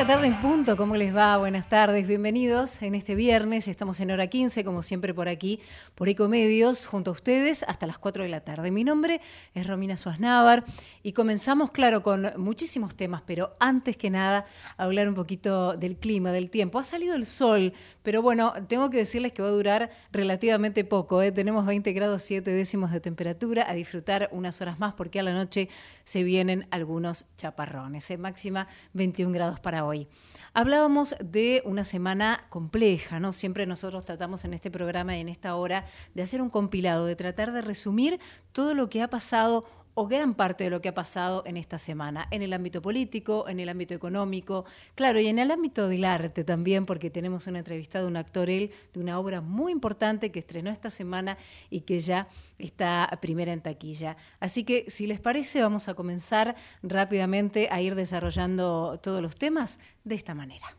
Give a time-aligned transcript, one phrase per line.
[0.00, 1.36] la tarde en punto, ¿cómo les va?
[1.36, 3.68] Buenas tardes, bienvenidos en este viernes.
[3.68, 5.60] Estamos en hora 15, como siempre por aquí,
[5.94, 8.70] por Ecomedios, junto a ustedes hasta las 4 de la tarde.
[8.70, 9.20] Mi nombre
[9.52, 10.64] es Romina Suaznavar
[11.02, 14.46] y comenzamos, claro, con muchísimos temas, pero antes que nada,
[14.78, 16.78] hablar un poquito del clima, del tiempo.
[16.78, 21.20] Ha salido el sol, pero bueno, tengo que decirles que va a durar relativamente poco.
[21.20, 21.30] ¿eh?
[21.30, 25.34] Tenemos 20 grados 7 décimos de temperatura, a disfrutar unas horas más porque a la
[25.34, 25.68] noche
[26.04, 28.10] se vienen algunos chaparrones.
[28.10, 28.16] ¿eh?
[28.16, 29.89] Máxima 21 grados para hoy.
[30.52, 33.32] Hablábamos de una semana compleja, ¿no?
[33.32, 37.14] Siempre nosotros tratamos en este programa y en esta hora de hacer un compilado, de
[37.14, 38.18] tratar de resumir
[38.52, 39.64] todo lo que ha pasado
[40.00, 43.46] o gran parte de lo que ha pasado en esta semana, en el ámbito político,
[43.50, 47.58] en el ámbito económico, claro, y en el ámbito del arte también, porque tenemos una
[47.58, 51.36] entrevista de un actor, él, de una obra muy importante que estrenó esta semana
[51.68, 54.16] y que ya está primera en taquilla.
[54.38, 59.78] Así que, si les parece, vamos a comenzar rápidamente a ir desarrollando todos los temas
[60.04, 60.78] de esta manera.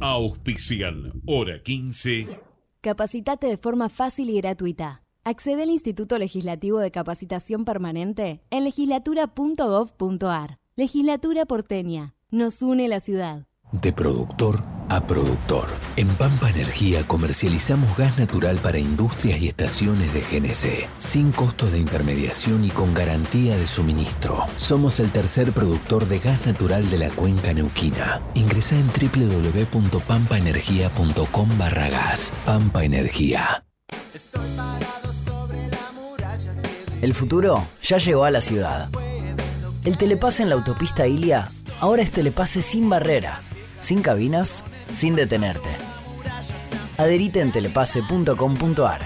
[0.00, 2.38] Auspician, hora 15.
[2.82, 5.03] Capacitate de forma fácil y gratuita.
[5.26, 10.58] Accede al Instituto Legislativo de Capacitación Permanente en legislatura.gov.ar.
[10.76, 12.14] Legislatura porteña.
[12.30, 13.46] Nos une la ciudad.
[13.72, 15.70] De productor a productor.
[15.96, 21.78] En Pampa Energía comercializamos gas natural para industrias y estaciones de GNC, sin costos de
[21.78, 24.44] intermediación y con garantía de suministro.
[24.58, 28.20] Somos el tercer productor de gas natural de la cuenca neuquina.
[28.34, 32.30] Ingresa en www.pampaenergia.com barra gas.
[32.44, 33.64] Pampa Energía.
[37.04, 38.88] El futuro ya llegó a la ciudad.
[39.84, 43.42] El telepase en la autopista Ilia ahora es telepase sin barrera,
[43.78, 45.68] sin cabinas, sin detenerte.
[46.96, 49.00] Adherite en telepase.com.ar.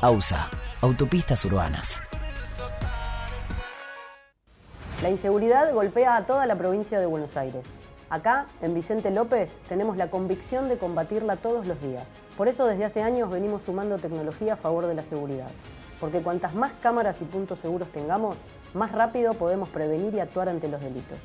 [0.00, 0.48] AUSA,
[0.80, 2.00] Autopistas Urbanas.
[5.02, 7.66] La inseguridad golpea a toda la provincia de Buenos Aires.
[8.10, 12.06] Acá, en Vicente López, tenemos la convicción de combatirla todos los días.
[12.36, 15.50] Por eso desde hace años venimos sumando tecnología a favor de la seguridad
[16.00, 18.36] porque cuantas más cámaras y puntos seguros tengamos,
[18.74, 21.18] más rápido podemos prevenir y actuar ante los delitos.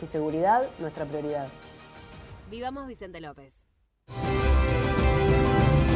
[0.00, 1.48] Tu seguridad, nuestra prioridad.
[2.50, 3.62] Vivamos Vicente López.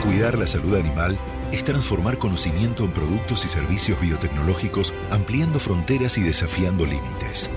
[0.04, 1.18] Cuidar la salud animal
[1.52, 7.48] es transformar conocimiento en productos y servicios biotecnológicos, ampliando fronteras y desafiando límites.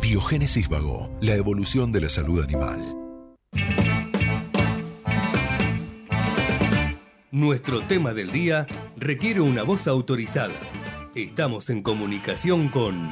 [0.00, 2.97] Biogénesis Vago, la evolución de la salud animal.
[7.38, 8.66] Nuestro tema del día
[8.96, 10.54] requiere una voz autorizada.
[11.14, 13.08] Estamos en comunicación con...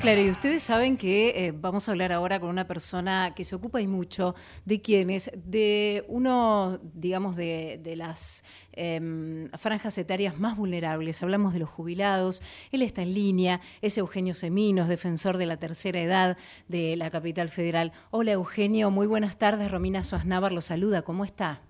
[0.00, 3.54] Claro, y ustedes saben que eh, vamos a hablar ahora con una persona que se
[3.54, 4.34] ocupa y mucho
[4.64, 11.22] de quienes, de uno, digamos, de, las em, franjas etarias más vulnerables.
[11.22, 12.42] Hablamos de los jubilados.
[12.72, 17.48] Él está en línea, es Eugenio Seminos, defensor de la tercera edad de la capital
[17.48, 17.92] federal.
[18.10, 19.70] Hola Eugenio, muy buenas tardes.
[19.70, 21.02] Romina Suaznávar lo saluda.
[21.02, 21.62] ¿Cómo está?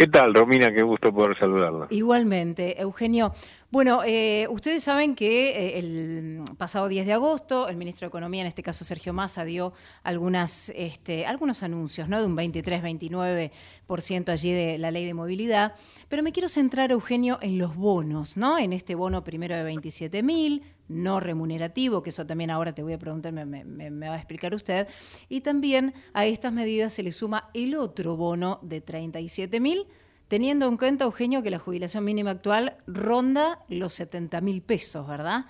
[0.00, 0.72] ¿Qué tal, Romina?
[0.72, 1.86] Qué gusto poder saludarla.
[1.90, 3.34] Igualmente, Eugenio.
[3.72, 8.40] Bueno, eh, ustedes saben que eh, el pasado 10 de agosto el ministro de Economía,
[8.40, 9.72] en este caso Sergio Massa, dio
[10.02, 12.18] algunas, este, algunos anuncios, ¿no?
[12.18, 15.76] De un 23-29% allí de la ley de movilidad.
[16.08, 18.58] Pero me quiero centrar, Eugenio, en los bonos, ¿no?
[18.58, 22.94] En este bono primero de 27 mil, no remunerativo, que eso también ahora te voy
[22.94, 24.88] a preguntar, me, me, va a explicar usted.
[25.28, 29.86] Y también a estas medidas se le suma el otro bono de 37 mil
[30.30, 35.46] teniendo en cuenta, Eugenio, que la jubilación mínima actual ronda los 70 mil pesos, ¿verdad?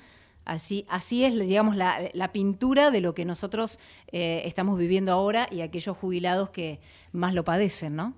[0.47, 3.79] Así, así es, digamos, la, pintura de lo que nosotros
[4.11, 6.81] eh, estamos viviendo ahora y aquellos jubilados que
[7.13, 8.15] más lo padecen, ¿no?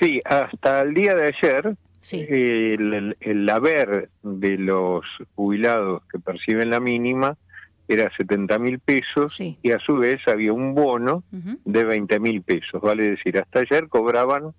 [0.00, 1.76] Sí, hasta el día de ayer,
[2.12, 5.04] el, haber de los
[5.34, 7.36] jubilados que perciben la mínima
[7.88, 12.80] era 70 mil pesos y a su vez había un bono de 20 mil pesos,
[12.80, 14.54] vale decir, hasta ayer cobraban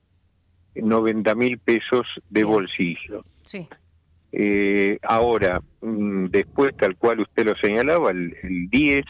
[0.75, 3.25] 90 mil pesos de bolsillo.
[3.43, 3.67] Sí.
[4.31, 8.35] Eh, ahora, mm, después, tal cual usted lo señalaba, el,
[8.69, 9.05] 10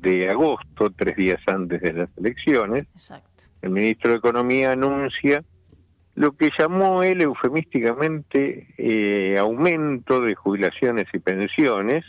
[0.00, 2.86] de agosto, tres días antes de las elecciones,
[3.62, 5.44] el ministro de Economía anuncia
[6.14, 12.04] lo que llamó él eufemísticamente eh, aumento de jubilaciones y pensiones,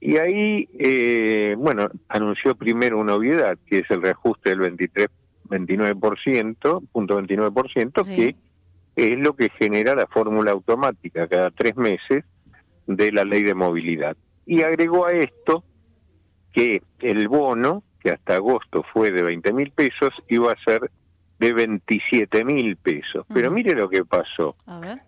[0.00, 5.08] y ahí, eh, bueno, anunció primero una obviedad, que es el reajuste del 23
[5.48, 8.36] 29%, punto 29%, que
[8.96, 12.24] es lo que genera la fórmula automática cada tres meses
[12.86, 14.16] de la ley de movilidad.
[14.46, 15.64] Y agregó a esto
[16.52, 20.90] que el bono, que hasta agosto fue de 20 mil pesos, iba a ser
[21.38, 23.24] de 27 mil pesos.
[23.32, 24.56] Pero mire lo que pasó.
[24.66, 25.00] A ver.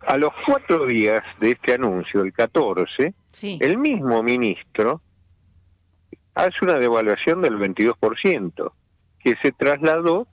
[0.00, 3.14] A los cuatro días de este anuncio, el 14,
[3.60, 5.00] el mismo ministro
[6.36, 8.72] hace una devaluación del 22%,
[9.18, 10.28] que se trasladó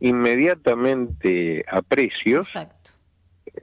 [0.00, 2.46] inmediatamente a precios.
[2.46, 2.92] Exacto.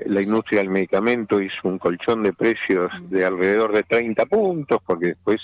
[0.06, 5.08] La industria del medicamento hizo un colchón de precios de alrededor de 30 puntos, porque
[5.08, 5.42] después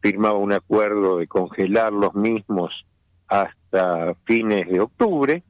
[0.00, 2.86] firmaba un acuerdo de congelar los mismos
[3.26, 5.42] hasta fines de octubre.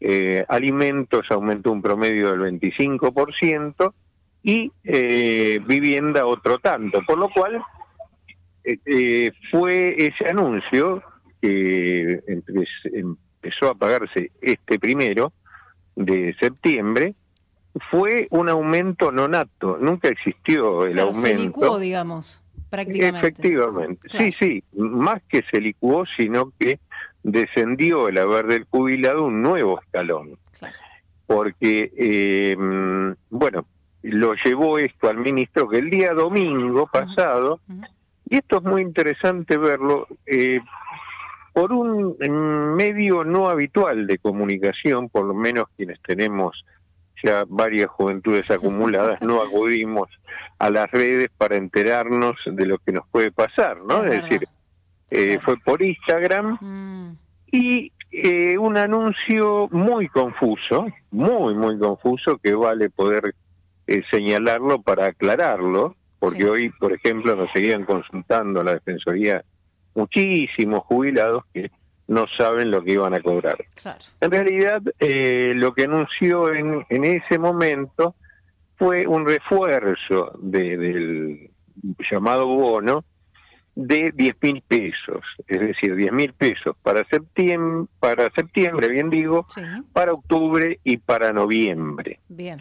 [0.00, 3.92] Eh, alimentos aumentó un promedio del 25%
[4.42, 7.62] y eh, vivienda otro tanto, por lo cual
[8.64, 11.02] eh, fue ese anuncio
[11.40, 12.22] que
[12.84, 15.32] empezó a pagarse este primero
[15.96, 17.14] de septiembre,
[17.90, 21.20] fue un aumento nonato, nunca existió el aumento.
[21.20, 23.18] Se licuó, digamos, prácticamente.
[23.28, 26.80] Efectivamente, sí, sí, más que se licuó, sino que
[27.22, 30.38] descendió el haber del jubilado un nuevo escalón.
[31.26, 32.56] Porque, eh,
[33.30, 33.66] bueno,
[34.02, 37.60] lo llevó esto al ministro que el día domingo pasado,
[38.30, 40.60] y esto es muy interesante verlo, eh,
[41.52, 42.16] por un
[42.76, 46.64] medio no habitual de comunicación, por lo menos quienes tenemos
[47.22, 50.08] ya varias juventudes acumuladas, no acudimos
[50.58, 54.04] a las redes para enterarnos de lo que nos puede pasar, ¿no?
[54.04, 54.48] Es, decir,
[55.10, 57.18] eh, fue por Instagram mm.
[57.52, 63.34] y eh, un anuncio muy confuso, muy, muy confuso, que vale poder
[63.86, 69.42] eh, señalarlo para aclararlo, porque hoy, por ejemplo, nos seguían consultando la Defensoría
[69.94, 71.72] muchísimos jubilados que
[72.06, 73.56] no saben lo que iban a cobrar.
[74.20, 78.14] En realidad, eh, lo que anunció en, en ese momento
[78.76, 81.50] fue un refuerzo del
[82.10, 83.04] llamado bono
[83.74, 89.46] de 10 mil pesos, es decir, 10 mil pesos para septiembre, para septiembre, bien digo,
[89.92, 92.20] para octubre y para noviembre.
[92.28, 92.60] Bien.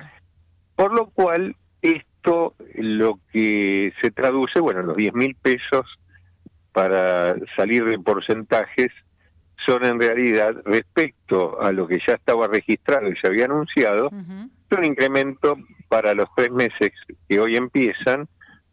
[0.76, 1.56] Por lo cual,
[2.30, 5.86] esto lo que se traduce, bueno, los 10 mil pesos
[6.72, 8.90] para salir de porcentajes
[9.66, 14.86] son en realidad, respecto a lo que ya estaba registrado y se había anunciado, un
[14.86, 16.92] incremento para los tres meses
[17.28, 18.28] que hoy empiezan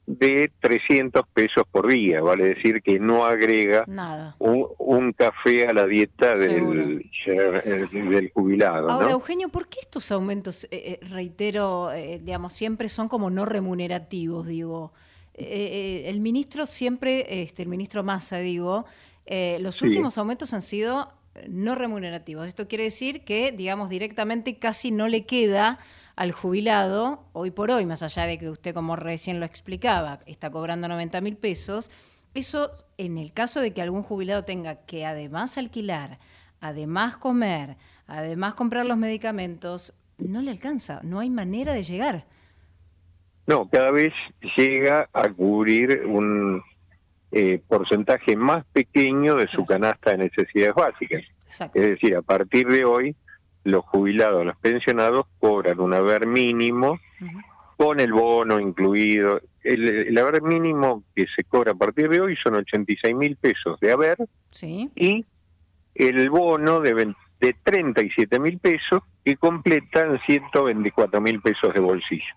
[0.07, 3.85] de 300 pesos por día, vale decir que no agrega
[4.39, 7.11] Un, café a la dieta del,
[7.93, 8.91] del, jubilado.
[8.91, 13.45] Ahora, Eugenio, ¿por qué estos aumentos, eh, eh, reitero, eh, digamos, siempre son como no
[13.45, 14.93] remunerativos, digo?
[15.39, 18.87] el ministro siempre, este, el ministro Massa, digo,
[19.27, 21.13] eh, los últimos aumentos han sido
[21.49, 22.47] no remunerativos.
[22.47, 25.79] Esto quiere decir que, digamos, directamente casi no le queda
[26.17, 30.51] al jubilado, hoy por hoy, más allá de que usted, como recién lo explicaba, está
[30.51, 31.91] cobrando 90 mil pesos,
[32.35, 36.19] eso en el caso de que algún jubilado tenga que además alquilar,
[36.61, 37.77] además comer,
[38.07, 42.25] además comprar los medicamentos, no le alcanza, no hay manera de llegar.
[43.47, 44.13] No, cada vez
[44.57, 46.63] llega a cubrir un,
[47.31, 51.23] eh, porcentaje más pequeño de su canasta de necesidades básicas.
[51.75, 53.15] Es decir, a partir de hoy,
[53.67, 56.99] los jubilados, los pensionados cobran un haber mínimo
[57.77, 59.41] con el bono incluido.
[59.63, 63.93] El, haber mínimo que se cobra a partir de hoy son 86 mil pesos de
[63.93, 64.17] haber
[64.95, 65.25] y
[65.95, 72.35] el bono de, de 37 mil pesos que completan 124 mil pesos de bolsillo.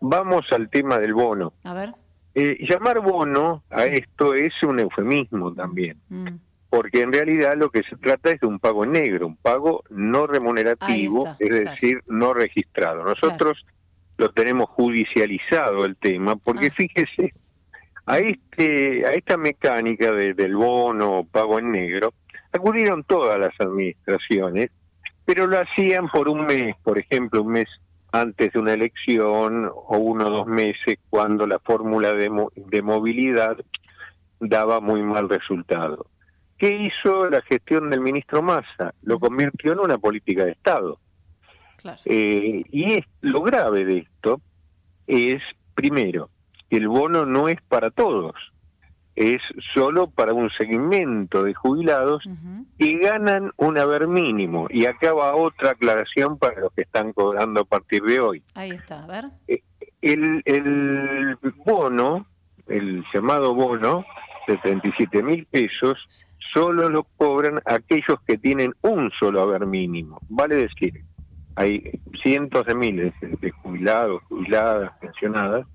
[0.00, 1.52] Vamos al tema del bono.
[1.64, 1.94] A ver.
[2.34, 6.28] Eh, llamar bono a esto es un eufemismo también, mm.
[6.70, 10.28] Porque en realidad lo que se trata es de un pago negro, un pago no
[10.28, 13.02] remunerativo, es decir, no registrado.
[13.02, 13.66] Nosotros
[14.16, 16.74] lo tenemos judicializado el tema, porque ah.
[16.76, 17.34] fíjese,
[18.06, 22.14] a este a esta mecánica del bono pago en negro
[22.52, 24.70] acudieron todas las administraciones,
[25.24, 27.68] pero lo hacían por un mes, por ejemplo, un mes
[28.12, 33.56] antes de una elección o uno o dos meses cuando la fórmula de, de movilidad
[34.40, 36.06] daba muy mal resultado.
[36.60, 38.92] ¿Qué hizo la gestión del ministro Massa?
[39.00, 40.98] Lo convirtió en una política de Estado.
[42.04, 44.42] Eh, y es, lo grave de esto
[45.06, 45.40] es,
[45.74, 46.28] primero,
[46.68, 48.34] que el bono no es para todos
[49.16, 49.38] es
[49.74, 52.24] solo para un segmento de jubilados
[52.78, 54.66] y ganan un haber mínimo.
[54.70, 58.42] Y acá va otra aclaración para los que están cobrando a partir de hoy.
[58.54, 59.24] Ahí está, a ver.
[59.48, 59.62] Eh,
[60.00, 62.26] el, el bono,
[62.66, 64.06] el llamado bono
[64.46, 65.98] de 37 mil pesos,
[66.52, 70.18] solo lo cobran aquellos que tienen un solo haber mínimo.
[70.28, 71.04] Vale decir,
[71.56, 75.66] hay cientos de miles de jubilados, jubiladas, pensionadas,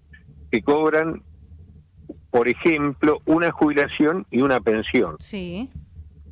[0.52, 1.22] que cobran
[2.36, 5.16] por ejemplo, una jubilación y una pensión.
[5.20, 5.70] Sí.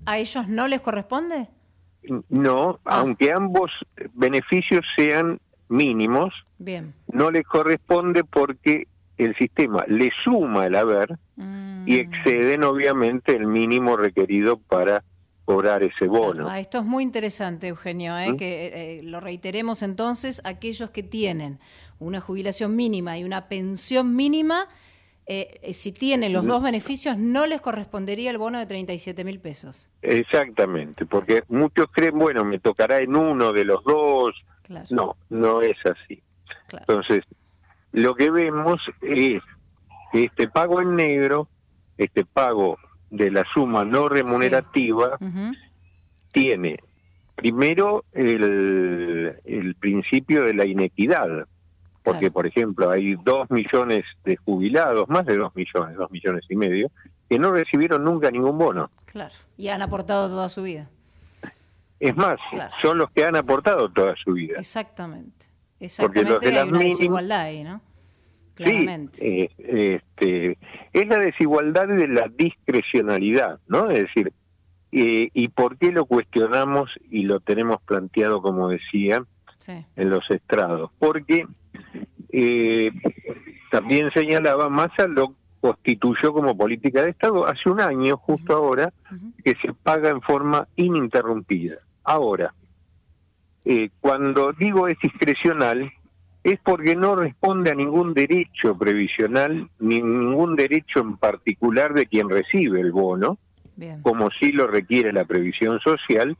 [0.06, 1.48] ¿A ellos no les corresponde?
[2.28, 3.00] No, ah.
[3.00, 3.72] aunque ambos
[4.14, 6.94] beneficios sean mínimos, Bien.
[7.08, 11.89] no les corresponde porque el sistema le suma el haber y mm.
[11.89, 15.03] exceden obviamente el mínimo requerido para
[15.46, 16.48] cobrar ese bono.
[16.50, 18.34] Ah, esto es muy interesante, Eugenio, ¿eh?
[18.34, 18.38] ¿Mm?
[18.38, 21.60] que eh, lo reiteremos entonces, aquellos que tienen
[22.00, 24.67] una jubilación mínima y una pensión mínima,
[25.25, 29.89] eh, si tienen los dos beneficios, no les correspondería el bono de 37 mil pesos.
[30.01, 34.34] Exactamente, porque muchos creen, bueno, me tocará en uno de los dos.
[34.89, 36.22] No, no es así.
[36.72, 37.24] Entonces,
[37.94, 39.42] lo que vemos es
[40.12, 41.48] que este pago en negro,
[41.98, 42.78] este pago
[43.10, 45.18] de la suma no remunerativa,
[46.32, 46.80] tiene
[47.36, 51.48] primero el, el principio de la inequidad,
[52.04, 56.56] porque por ejemplo hay dos millones de jubilados, más de dos millones, dos millones y
[56.56, 56.92] medio,
[57.30, 58.90] que no recibieron nunca ningún bono.
[59.06, 60.90] Claro, y han aportado toda su vida.
[62.00, 62.38] Es más,
[62.82, 64.58] son los que han aportado toda su vida.
[64.58, 65.53] Exactamente.
[65.84, 67.82] Exactamente, Porque hay una desigualdad ahí, ¿no?
[68.54, 69.20] Claramente.
[69.20, 70.58] Sí, eh, este,
[70.94, 73.90] es la desigualdad de la discrecionalidad, ¿no?
[73.90, 74.32] Es decir,
[74.94, 79.25] eh, ¿y por qué lo cuestionamos y lo tenemos planteado, como decía,
[79.68, 80.92] en los estrados?
[81.00, 81.48] Porque
[82.30, 82.92] eh,
[83.70, 88.94] también señalaba, Massa lo constituyó como política de Estado hace un año, justo ahora,
[89.44, 91.75] que se paga en forma ininterrumpida.
[92.06, 92.54] Ahora,
[93.65, 95.91] eh, cuando digo es discrecional,
[96.43, 102.29] es porque no responde a ningún derecho previsional, ni ningún derecho en particular de quien
[102.29, 103.38] recibe el bono,
[104.01, 106.38] como sí lo requiere la previsión social,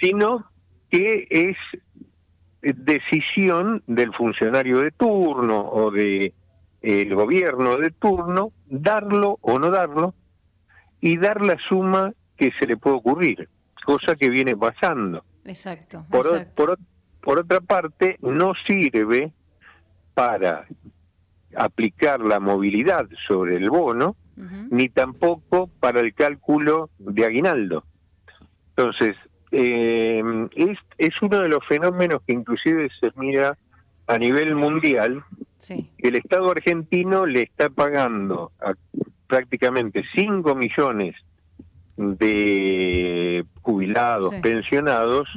[0.00, 0.46] sino
[0.90, 1.56] que es
[2.62, 6.32] decisión del funcionario de turno o de
[6.82, 10.14] el gobierno de turno darlo o no darlo
[11.00, 13.48] y dar la suma que se le puede ocurrir,
[13.84, 15.24] cosa que viene pasando.
[15.46, 16.04] Exacto.
[16.10, 16.78] Por,
[17.22, 19.32] por, otra parte, no sirve
[20.14, 20.66] para
[21.54, 24.16] aplicar la movilidad sobre el bono,
[24.70, 27.84] ni tampoco para el cálculo de aguinaldo.
[28.70, 29.16] Entonces,
[29.50, 30.22] eh,
[30.54, 33.56] es, es uno de los fenómenos que inclusive se mira
[34.06, 35.24] a nivel mundial,
[35.66, 38.74] que el Estado argentino le está pagando a
[39.26, 41.16] prácticamente 5 millones
[41.96, 45.28] de jubilados, pensionados,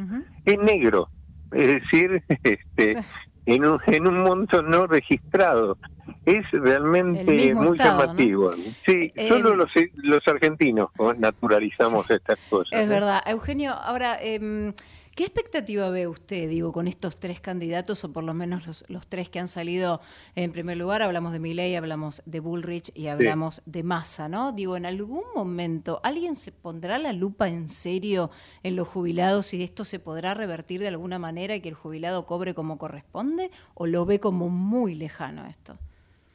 [0.45, 1.09] en negro,
[1.51, 2.99] es decir, este,
[3.45, 5.77] en, un, en un monto no registrado.
[6.25, 8.51] Es realmente muy llamativo.
[8.85, 12.79] Sí, eh, solo los, los argentinos naturalizamos estas cosas.
[12.79, 13.21] Es verdad.
[13.25, 14.17] Eugenio, ahora...
[14.21, 14.73] Eh,
[15.19, 19.27] ¿Qué expectativa ve usted, digo, con estos tres candidatos, o por lo menos los, tres
[19.27, 19.99] que han salido
[20.33, 21.01] en primer lugar?
[21.01, 24.53] Hablamos de Milley, hablamos de Bullrich y hablamos de Massa, ¿no?
[24.53, 28.31] Digo, ¿en algún momento alguien se pondrá la lupa en serio
[28.63, 32.25] en los jubilados y esto se podrá revertir de alguna manera y que el jubilado
[32.25, 33.51] cobre como corresponde?
[33.73, 35.77] ¿O lo ve como muy lejano esto?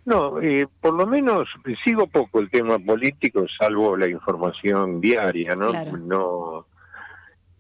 [0.05, 1.49] No, eh, por lo menos
[1.87, 5.73] sigo poco el tema político, salvo la información diaria, ¿no?
[5.97, 6.67] No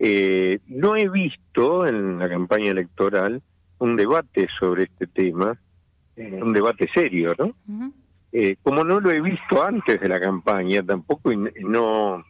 [0.07, 3.41] eh, no he visto en la campaña electoral
[3.79, 5.59] un debate sobre este tema,
[6.17, 7.55] eh, un debate serio, ¿no?
[8.31, 12.23] Eh, como no lo he visto antes de la campaña, tampoco no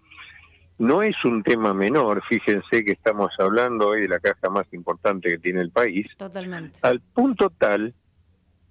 [0.78, 2.22] no es un tema menor.
[2.28, 6.06] Fíjense que estamos hablando hoy de la caja más importante que tiene el país.
[6.16, 6.78] Totalmente.
[6.82, 7.92] Al punto tal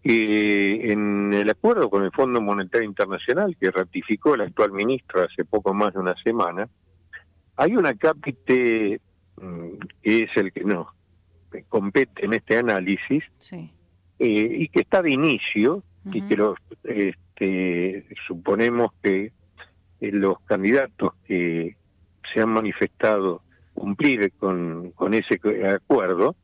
[0.02, 5.44] que en el acuerdo con el Fondo Monetario Internacional que ratificó el actual ministro hace
[5.44, 6.70] poco más de una semana,
[7.56, 9.00] hay una cápite
[9.38, 9.70] mm,
[10.02, 10.88] que es el que nos
[11.70, 13.68] compete en este análisis eh,
[14.20, 19.32] y que está de inicio y que los, este, suponemos que
[20.02, 21.78] eh, los candidatos que
[22.34, 23.42] se han manifestado
[23.74, 26.36] cumplir con, con ese acuerdo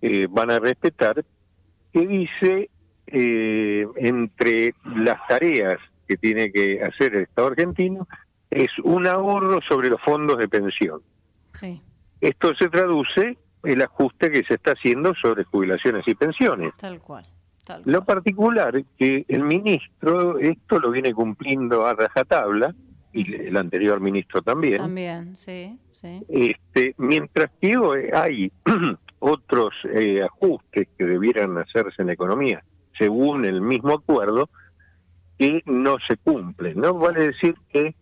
[0.00, 1.24] eh, van a respetar
[1.92, 2.70] que dice
[3.06, 8.08] entre las tareas que tiene que hacer el Estado argentino
[8.52, 11.00] es un ahorro sobre los fondos de pensión.
[11.54, 11.80] Sí.
[12.20, 16.74] Esto se traduce el ajuste que se está haciendo sobre jubilaciones y pensiones.
[16.76, 17.24] Tal cual.
[17.84, 22.74] Lo particular es que el ministro esto lo viene cumpliendo a rajatabla
[23.12, 24.78] y el anterior ministro también.
[24.78, 26.22] También, sí, sí.
[26.28, 27.76] Este, mientras que
[28.12, 28.52] hay
[29.20, 32.64] otros eh, ajustes que debieran hacerse en la economía,
[32.98, 34.50] según el mismo acuerdo,
[35.38, 36.80] que no se cumplen.
[36.80, 36.94] ¿No?
[36.94, 37.94] Vale decir que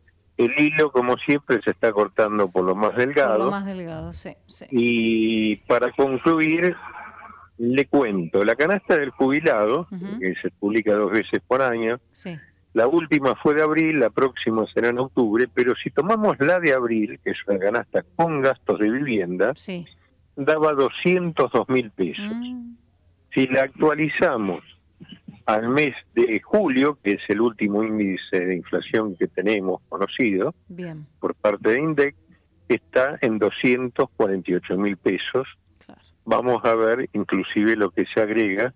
[0.44, 3.37] el hilo, como siempre, se está cortando por lo más delgado.
[3.37, 4.35] Por lo más delgado, sí,
[4.70, 6.75] Y para concluir,
[7.59, 9.87] le cuento, la canasta del jubilado,
[10.20, 12.00] que se publica dos veces por año,
[12.73, 16.73] la última fue de abril, la próxima será en octubre, pero si tomamos la de
[16.73, 19.52] abril, que es una canasta con gastos de vivienda,
[20.37, 22.25] daba 202 mil pesos.
[22.32, 22.75] Mm.
[23.35, 24.62] Si la actualizamos
[25.54, 30.54] al mes de julio, que es el último índice de inflación que tenemos conocido
[31.19, 32.14] por parte de INDEC,
[32.69, 35.49] está en 248 mil pesos.
[36.25, 38.73] Vamos a ver inclusive lo que se agrega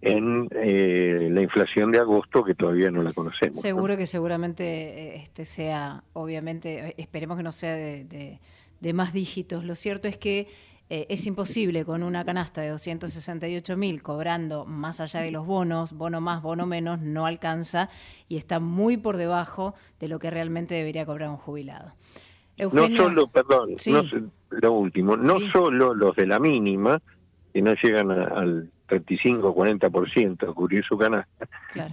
[0.00, 3.60] en eh, la inflación de agosto, que todavía no la conocemos.
[3.60, 8.38] Seguro que seguramente eh, este sea, obviamente, esperemos que no sea de,
[8.80, 9.64] de más dígitos.
[9.64, 10.48] Lo cierto es que
[10.90, 15.92] eh, es imposible con una canasta de 268 mil cobrando más allá de los bonos,
[15.92, 17.90] bono más, bono menos, no alcanza
[18.26, 21.92] y está muy por debajo de lo que realmente debería cobrar un jubilado.
[22.56, 23.76] no solo, perdón,
[24.50, 27.02] lo último, no solo los de la mínima,
[27.52, 31.48] que no llegan al 35-40% a cubrir su canasta,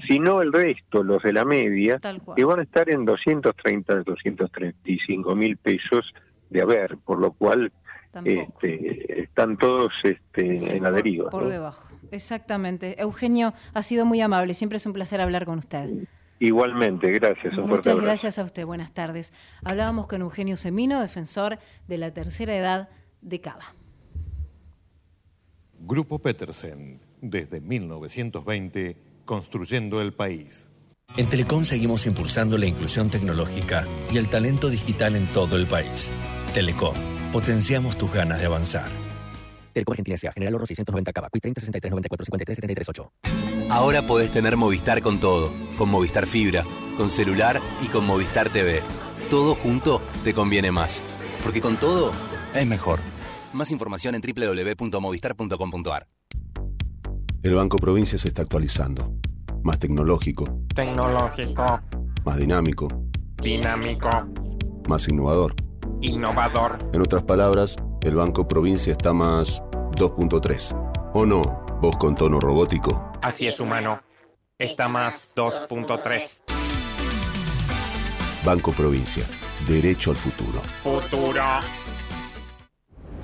[0.07, 1.99] sino el resto, los de la media,
[2.33, 6.13] que van a estar en 230, 235 mil pesos
[6.49, 7.73] de haber, por lo cual
[8.23, 11.29] este, están todos este, en la deriva.
[11.29, 12.99] Por debajo, exactamente.
[13.01, 15.89] Eugenio, ha sido muy amable, siempre es un placer hablar con usted.
[16.39, 17.57] Igualmente, gracias.
[17.57, 19.33] Muchas gracias a usted, buenas tardes.
[19.63, 22.89] Hablábamos con Eugenio Semino, defensor de la tercera edad
[23.21, 23.65] de Cava.
[25.79, 30.69] Grupo Petersen, desde 1920, construyendo el país.
[31.17, 36.11] En Telecom seguimos impulsando la inclusión tecnológica y el talento digital en todo el país.
[36.53, 38.85] Telecom Potenciamos tus ganas de avanzar.
[39.73, 43.11] Telecom Argentina General Oro 690 Cava, 30 63 94 53 73 8.
[43.71, 46.63] Ahora podés tener Movistar con todo, con Movistar Fibra,
[46.95, 48.81] con celular y con Movistar TV.
[49.29, 51.03] Todo junto te conviene más,
[51.43, 52.13] porque con todo
[52.53, 53.01] es mejor.
[53.51, 56.07] Más información en www.movistar.com.ar.
[57.43, 59.13] El Banco Provincia se está actualizando.
[59.61, 60.61] Más tecnológico.
[60.73, 61.81] Tecnológico.
[62.23, 62.87] Más dinámico.
[63.41, 64.09] Dinámico.
[64.87, 65.64] Más innovador
[66.01, 66.77] innovador.
[66.93, 69.61] En otras palabras, el Banco Provincia está más
[69.95, 71.11] 2.3.
[71.13, 71.41] ¿O no?
[71.81, 73.11] Vos con tono robótico.
[73.21, 74.01] Así es, humano.
[74.57, 76.41] Está más 2.3.
[78.45, 79.25] Banco Provincia.
[79.67, 80.61] Derecho al futuro.
[80.83, 81.43] Futuro.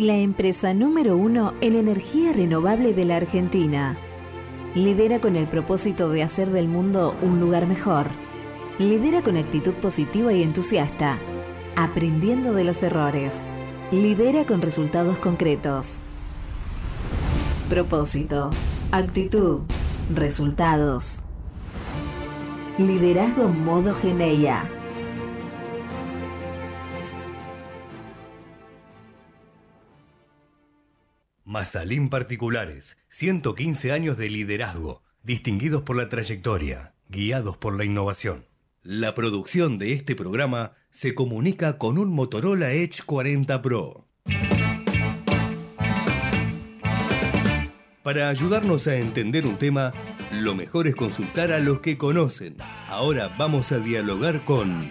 [0.00, 3.98] la empresa número uno en energía renovable de la Argentina.
[4.74, 8.06] Lidera con el propósito de hacer del mundo un lugar mejor.
[8.78, 11.18] Lidera con actitud positiva y entusiasta,
[11.76, 13.34] aprendiendo de los errores.
[13.92, 15.98] Lidera con resultados concretos.
[17.68, 18.50] Propósito,
[18.92, 19.60] actitud,
[20.14, 21.20] resultados.
[22.78, 24.79] Liderazgo modo Geneia.
[31.50, 38.46] Mazalín Particulares, 115 años de liderazgo, distinguidos por la trayectoria, guiados por la innovación.
[38.84, 44.06] La producción de este programa se comunica con un Motorola Edge 40 Pro.
[48.04, 49.92] Para ayudarnos a entender un tema,
[50.32, 52.58] lo mejor es consultar a los que conocen.
[52.86, 54.88] Ahora vamos a dialogar con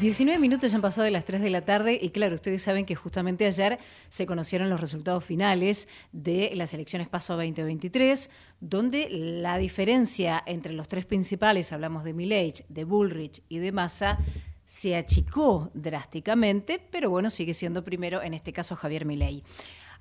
[0.00, 2.86] 19 minutos ya han pasado de las 3 de la tarde y claro, ustedes saben
[2.86, 3.78] que justamente ayer
[4.08, 10.88] se conocieron los resultados finales de las elecciones PASO 2023, donde la diferencia entre los
[10.88, 14.18] tres principales, hablamos de Milley, de Bullrich y de Massa,
[14.64, 19.44] se achicó drásticamente, pero bueno, sigue siendo primero en este caso Javier Milei.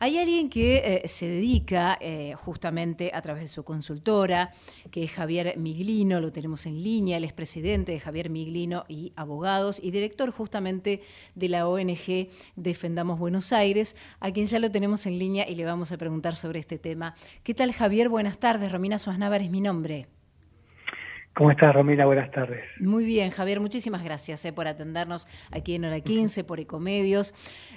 [0.03, 4.51] Hay alguien que eh, se dedica eh, justamente a través de su consultora,
[4.89, 9.13] que es Javier Miglino, lo tenemos en línea, él es presidente de Javier Miglino y
[9.15, 11.03] Abogados y director justamente
[11.35, 15.65] de la ONG Defendamos Buenos Aires, a quien ya lo tenemos en línea y le
[15.65, 17.13] vamos a preguntar sobre este tema.
[17.43, 18.09] ¿Qué tal Javier?
[18.09, 20.07] Buenas tardes, Romina Suaznávar es mi nombre.
[21.33, 22.05] ¿Cómo estás, Romina?
[22.05, 22.61] Buenas tardes.
[22.81, 27.33] Muy bien, Javier, muchísimas gracias eh, por atendernos aquí en Hora 15, por Ecomedios.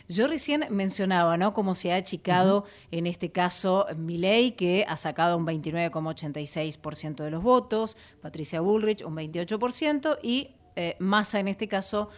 [0.08, 5.38] Yo recién mencionaba, ¿no?, cómo se ha achicado, en este caso, Milei, que ha sacado
[5.38, 12.10] un 29,86% de los votos, Patricia Bullrich un 28%, y eh, Massa, en este caso,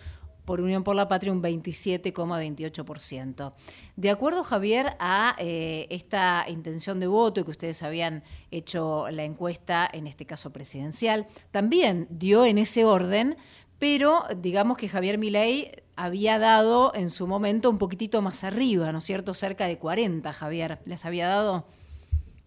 [0.46, 3.52] por Unión por la Patria un 27,28%.
[3.96, 9.86] De acuerdo, Javier, a eh, esta intención de voto que ustedes habían hecho la encuesta,
[9.92, 13.36] en este caso presidencial, también dio en ese orden,
[13.78, 18.98] pero digamos que Javier Milei había dado en su momento un poquitito más arriba, ¿no
[18.98, 19.34] es cierto?
[19.34, 21.66] Cerca de 40, Javier, les había dado.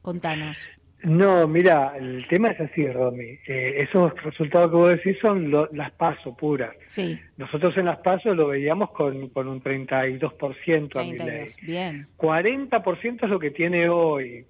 [0.01, 0.69] Contanos.
[1.03, 3.39] No, mira, el tema es así, Romy.
[3.47, 6.75] Eh, esos resultados que vos decís son las pasos puras.
[6.87, 7.19] Sí.
[7.37, 11.45] Nosotros en las pasos lo veíamos con, con un 32% a mi ley.
[11.61, 12.07] Bien.
[12.17, 14.45] 40% es lo que tiene hoy.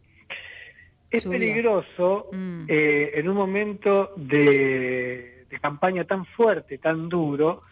[1.12, 2.66] Es peligroso mm.
[2.68, 7.64] eh, en un momento de, campaña tan fuerte, tan duro,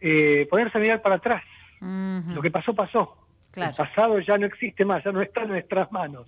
[0.00, 1.42] eh, ponerse a mirar para atrás.
[1.80, 3.25] Lo que pasó, pasó.
[3.56, 6.26] El pasado ya no existe más, ya no está en nuestras manos.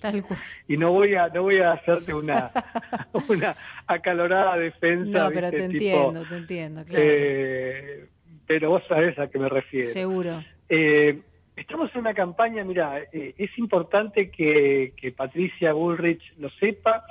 [0.67, 2.51] Y no voy a no voy a hacerte una,
[3.29, 5.25] una acalorada defensa.
[5.25, 7.05] No, pero te entiendo, te entiendo, claro.
[7.05, 8.09] Eh,
[8.47, 9.87] pero vos sabés a qué me refiero.
[9.87, 10.43] Seguro.
[10.69, 11.21] Eh,
[11.55, 17.05] estamos en una campaña, mira, eh, es importante que, Patricia Bullrich lo sepa,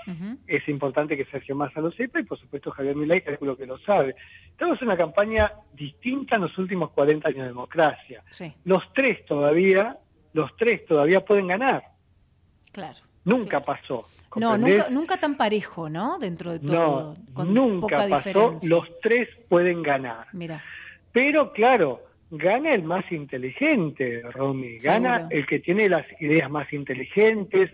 [0.47, 3.77] es importante que Sergio Massa lo sepa y por supuesto Javier Milei, calculo que lo
[3.79, 4.15] sabe.
[4.49, 8.23] Estamos en una campaña distinta en los últimos 40 años de democracia.
[8.63, 9.97] Los tres todavía
[10.37, 11.83] los tres todavía pueden ganar.
[12.71, 12.99] Claro.
[13.25, 14.05] Nunca pasó.
[14.35, 16.19] No, nunca, nunca tan parejo, ¿no?
[16.19, 17.17] Dentro de todo.
[17.35, 18.55] No, nunca pasó.
[18.61, 20.27] Los tres pueden ganar.
[20.33, 20.63] Mira.
[21.11, 24.77] Pero claro, gana el más inteligente, Romy.
[24.77, 27.71] Gana el que tiene las ideas más inteligentes,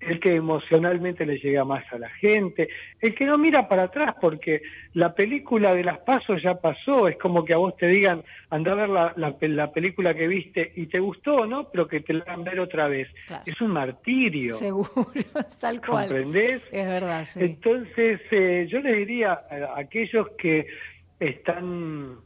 [0.00, 2.68] el que emocionalmente le llega más a la gente,
[3.00, 7.16] el que no mira para atrás porque la película de las pasos ya pasó, es
[7.16, 10.86] como que a vos te digan, anda a ver la, la, película que viste y
[10.86, 11.68] te gustó, ¿no?
[11.70, 13.08] Pero que te la hagan ver otra vez.
[13.46, 14.54] Es un martirio.
[14.54, 14.90] Seguro,
[15.60, 16.08] tal cual.
[16.08, 16.62] ¿Comprendés?
[16.70, 17.40] Es verdad, sí.
[17.42, 20.66] Entonces, eh, yo le diría a aquellos que
[21.18, 22.18] están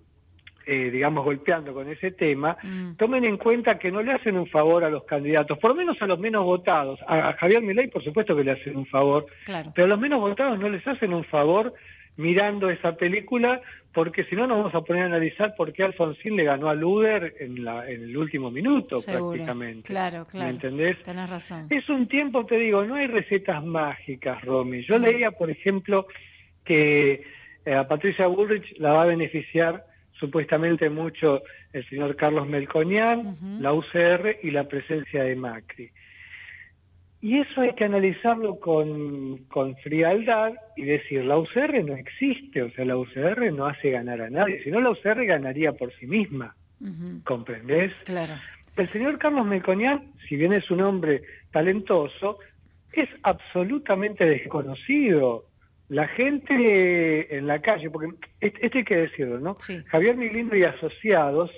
[0.66, 2.92] eh, digamos, golpeando con ese tema, mm.
[2.96, 6.01] tomen en cuenta que no le hacen un favor a los candidatos, por lo menos
[6.01, 7.01] a los menos votados.
[7.07, 9.27] A, Javier Milei, por supuesto que le hacen un favor,
[9.75, 11.75] pero a los menos votados no les hacen un favor
[12.16, 13.61] mirando esa película,
[13.92, 16.75] porque si no nos vamos a poner a analizar por qué Alfonsín le ganó a
[16.75, 19.88] Luder en, la, en el último minuto prácticamente.
[19.88, 20.46] Claro, claro.
[20.46, 21.03] ¿Me entendés?
[21.03, 21.66] Tenés razón.
[21.70, 24.83] Es un tiempo, te digo, no hay recetas mágicas, Romy.
[24.85, 26.07] Yo leía, por ejemplo,
[26.64, 27.25] que
[27.64, 29.85] eh, a Patricia Bullrich la va a beneficiar
[30.20, 35.90] supuestamente mucho el señor Carlos Melconian, la UCR y la presencia de Macri.
[37.22, 42.70] Y eso hay que analizarlo con, con, frialdad y decir, la UCR no existe, o
[42.70, 46.06] sea, la UCR no hace ganar a nadie, si no la UCR ganaría por sí
[46.06, 46.54] misma,
[47.24, 47.92] ¿comprendés?
[48.04, 48.35] Claro.
[48.76, 52.38] El señor Carlos Melconian, si bien es un hombre talentoso,
[52.92, 55.44] es absolutamente desconocido
[55.90, 59.57] la gente en la calle, porque esto hay que decirlo, ¿no?
[59.88, 61.50] Javier Miglino y Asociados,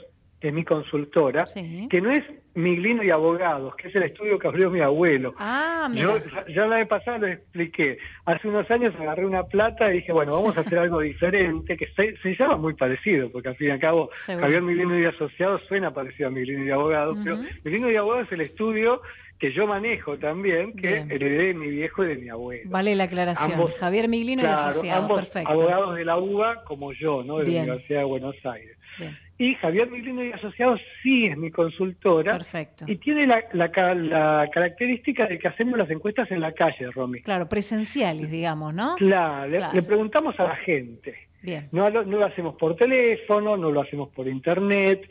[0.48, 1.46] es mi consultora,
[1.88, 2.24] que no es
[2.54, 5.34] Miglino y Abogados, que es el estudio que abrió mi abuelo.
[5.38, 6.18] Ah, Yo
[6.54, 7.98] ya la vez pasada lo expliqué.
[8.24, 11.86] Hace unos años agarré una plata y dije, bueno, vamos a hacer algo diferente, que
[11.94, 15.92] se, llama muy parecido, porque al fin y al cabo Javier Miglino y Asociados suena
[15.92, 19.00] parecido a Miglino y Abogados, pero Miglino y Abogados es el estudio
[19.42, 22.62] que yo manejo también, que heredé de mi viejo y de mi abuelo.
[22.70, 23.72] Vale la aclaración.
[23.72, 25.50] Javier Miglino y asociado, perfecto.
[25.50, 27.38] Abogados de la UBA como yo, ¿no?
[27.38, 28.78] De la Universidad de Buenos Aires.
[29.42, 32.32] Y Javier Miglino y asociados sí es mi consultora.
[32.32, 32.84] Perfecto.
[32.86, 37.22] Y tiene la, la, característica de que hacemos las encuestas en la calle, Romy.
[37.22, 38.94] Claro, presenciales, digamos, ¿no?
[38.94, 41.32] Claro, le preguntamos a la gente.
[41.72, 45.08] No, no, lo hacemos por teléfono, no lo hacemos por internet.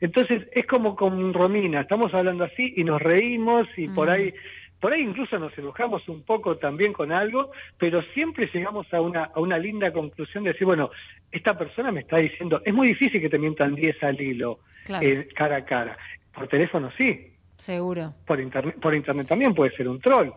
[0.00, 4.10] Entonces es como con Romina, estamos hablando así y nos reímos y por mm.
[4.10, 4.34] ahí
[4.80, 9.24] por ahí incluso nos enojamos un poco también con algo, pero siempre llegamos a una,
[9.24, 10.90] a una linda conclusión de decir, bueno,
[11.30, 14.60] esta persona me está diciendo, es muy difícil que te mientan 10 al hilo,
[15.00, 15.98] eh, cara a cara.
[16.32, 17.32] Por teléfono sí.
[17.58, 18.14] Seguro.
[18.26, 20.30] Por internet, por internet también puede ser un troll.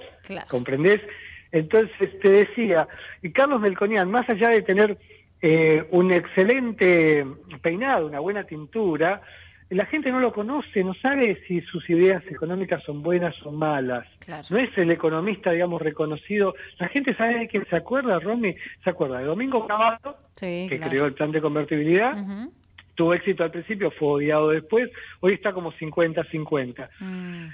[0.50, 1.02] ¿Comprendés?
[1.52, 2.88] Entonces te decía,
[3.22, 4.98] y Carlos Melconian, más allá de tener
[5.42, 7.26] eh, un excelente
[7.62, 9.22] peinado, una buena tintura,
[9.74, 14.08] la gente no lo conoce, no sabe si sus ideas económicas son buenas o malas.
[14.50, 16.56] No es el economista, digamos, reconocido.
[16.80, 21.06] La gente sabe de quién se acuerda, Romy, se acuerda de Domingo Cavallo, que creó
[21.06, 22.16] el plan de convertibilidad.
[22.96, 26.90] Tuvo éxito al principio, fue odiado después, hoy está como 50-50.
[27.00, 27.48] Mm.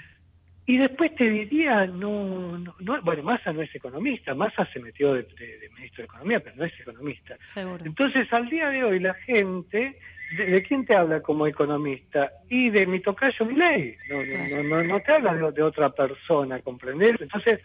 [0.66, 5.26] Y después te diría, no, no, bueno, Massa no es economista, Massa se metió de,
[5.74, 7.36] ministro de Economía, pero no es economista.
[7.84, 9.98] Entonces, al día de hoy, la gente
[10.36, 12.32] ¿De, quién te habla como economista?
[12.48, 13.96] Y de mi tocayo Milei.
[14.08, 17.20] No, no, no, te habla de, otra persona, ¿comprendés?
[17.20, 17.60] Entonces,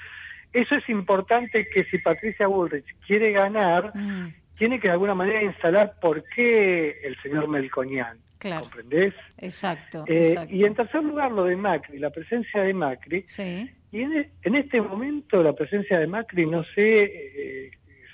[0.51, 4.34] eso es importante que si Patricia Bullrich quiere ganar, mm.
[4.58, 8.19] tiene que de alguna manera instalar por qué el señor Melconian.
[8.39, 9.13] ¿Comprendés?
[9.38, 13.23] Exacto, eh, Y en tercer lugar, lo de Macri, la presencia de Macri.
[13.28, 13.69] Sí.
[13.91, 17.71] Y en, en este momento, la presencia de Macri, no sé eh,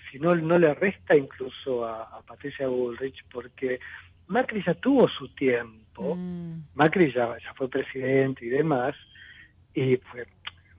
[0.09, 3.79] si no, no le resta incluso a, a Patricia Bullrich, porque
[4.31, 6.63] Macri ya tuvo su tiempo, mm.
[6.75, 8.95] Macri ya, ya fue presidente y demás,
[9.73, 10.25] y fue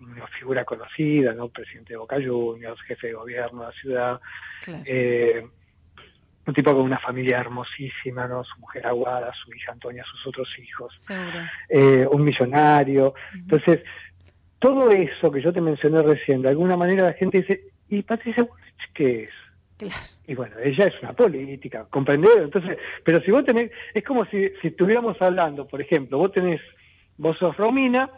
[0.00, 1.48] una figura conocida, ¿no?
[1.48, 4.20] Presidente de Boca Juniors, jefe de gobierno de la ciudad,
[4.84, 5.46] eh,
[6.44, 8.42] un tipo con una familia hermosísima, ¿no?
[8.42, 11.06] Su mujer Aguada, su hija Antonia, sus otros hijos,
[11.68, 13.14] eh, un millonario.
[13.34, 13.84] Entonces,
[14.58, 18.46] todo eso que yo te mencioné recién, de alguna manera la gente dice, ¿y Patricia
[18.94, 19.30] qué es?
[20.26, 22.36] Y bueno, ella es una política, ¿comprendés?
[22.36, 26.60] Entonces, pero si vos tenés, es como si, si estuviéramos hablando, por ejemplo, vos tenés,
[27.16, 28.10] vos sos Romina,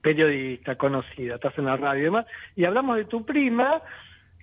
[0.00, 3.82] periodista, conocida, estás en la radio y demás, y hablamos de tu prima,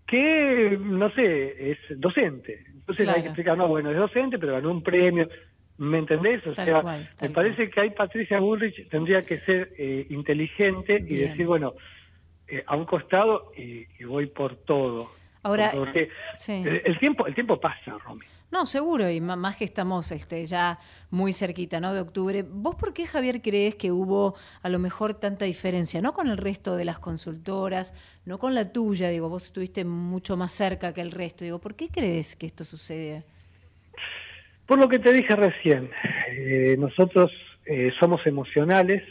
[0.08, 2.64] que, no sé, es docente.
[2.68, 5.30] Entonces hay que explicar, no, bueno, es docente, pero ganó un premio.
[5.78, 6.46] ¿Me entendés?
[6.46, 6.84] O sea,
[7.22, 11.74] me parece que ahí Patricia Bullrich tendría que ser eh, inteligente y decir, bueno,
[12.50, 15.12] eh, a un costado y, voy por todo.
[15.44, 18.26] Ahora, el, tiempo el tiempo pasa, Romy.
[18.52, 20.80] No, seguro, y más que estamos este, ya
[21.12, 21.94] muy cerquita, ¿no?
[21.94, 22.44] De octubre.
[22.48, 26.02] ¿Vos por qué, Javier, crees que hubo a lo mejor tanta diferencia?
[26.02, 27.94] No con el resto de las consultoras,
[28.26, 31.46] no con la tuya, digo, vos estuviste mucho más cerca que el resto.
[31.46, 33.24] Digo, ¿por qué crees que esto sucede?
[34.66, 35.92] Por lo que te dije recién,
[36.32, 37.32] eh, nosotros
[37.66, 39.04] eh, somos emocionales,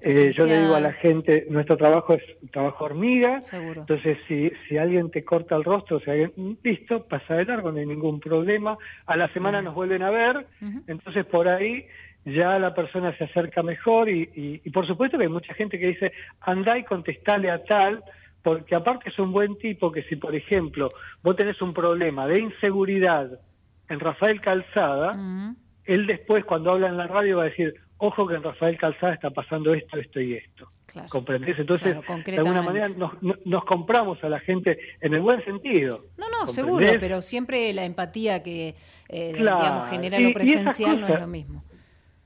[0.00, 4.78] eh, yo le digo a la gente, nuestro trabajo es trabajo hormiga, entonces si, si
[4.78, 8.76] alguien te corta el rostro, si alguien, listo, pasa de largo, no hay ningún problema,
[9.06, 10.46] a la semana nos vuelven a ver,
[10.86, 11.86] entonces por ahí
[12.24, 15.88] ya la persona se acerca mejor y, y, por supuesto que hay mucha gente que
[15.88, 18.02] dice, andá y contestale a tal,
[18.42, 22.40] porque aparte es un buen tipo que si por ejemplo vos tenés un problema de
[22.40, 23.40] inseguridad
[23.88, 28.34] en Rafael Calzada, él después cuando habla en la radio va a decir, ojo que
[28.34, 30.66] en Rafael Calzada está pasando esto, esto y esto.
[30.86, 31.08] Claro.
[31.10, 31.58] ¿Comprendés?
[31.58, 36.06] Entonces, de alguna manera nos, compramos a la gente en el buen sentido.
[36.16, 38.74] No, no, seguro, pero siempre la empatía que
[39.08, 41.64] eh, digamos, genera lo presencial no es lo mismo.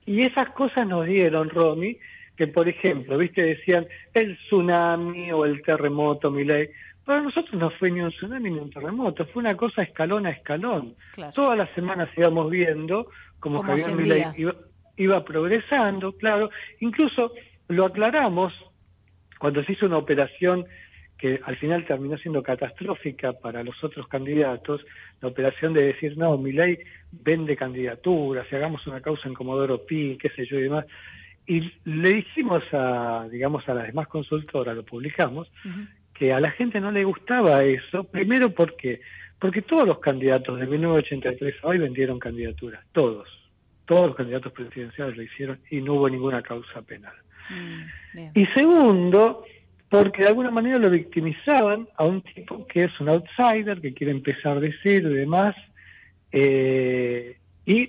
[0.05, 1.97] Y esas cosas nos dieron, Romy,
[2.35, 6.69] que por ejemplo, viste, decían el tsunami o el terremoto, mi ley.
[7.05, 10.31] Para nosotros no fue ni un tsunami ni un terremoto, fue una cosa escalón a
[10.31, 10.95] escalón.
[11.33, 13.07] Todas las semanas íbamos viendo
[13.39, 14.55] como Javier Milei iba,
[14.97, 16.49] iba progresando, claro.
[16.79, 17.33] Incluso
[17.67, 18.53] lo aclaramos
[19.39, 20.65] cuando se hizo una operación
[21.17, 24.85] que al final terminó siendo catastrófica para los otros candidatos,
[25.21, 26.79] la operación de decir, no, mi ley
[27.11, 30.85] vende candidaturas, y hagamos una causa en Comodoro Pi, qué sé yo y demás.
[31.47, 35.49] Y le dijimos a, digamos, a las demás consultoras, lo publicamos,
[36.13, 39.01] que a la gente no le gustaba eso, primero porque
[39.39, 43.42] porque todos los candidatos de 1983 hoy vendieron candidaturas, todos
[43.85, 47.13] todos los candidatos presidenciales lo hicieron y no hubo ninguna causa penal.
[47.49, 49.43] Mm, y segundo,
[49.89, 54.11] porque de alguna manera lo victimizaban a un tipo que es un outsider, que quiere
[54.11, 55.55] empezar de cero y demás,
[56.31, 57.87] eh, y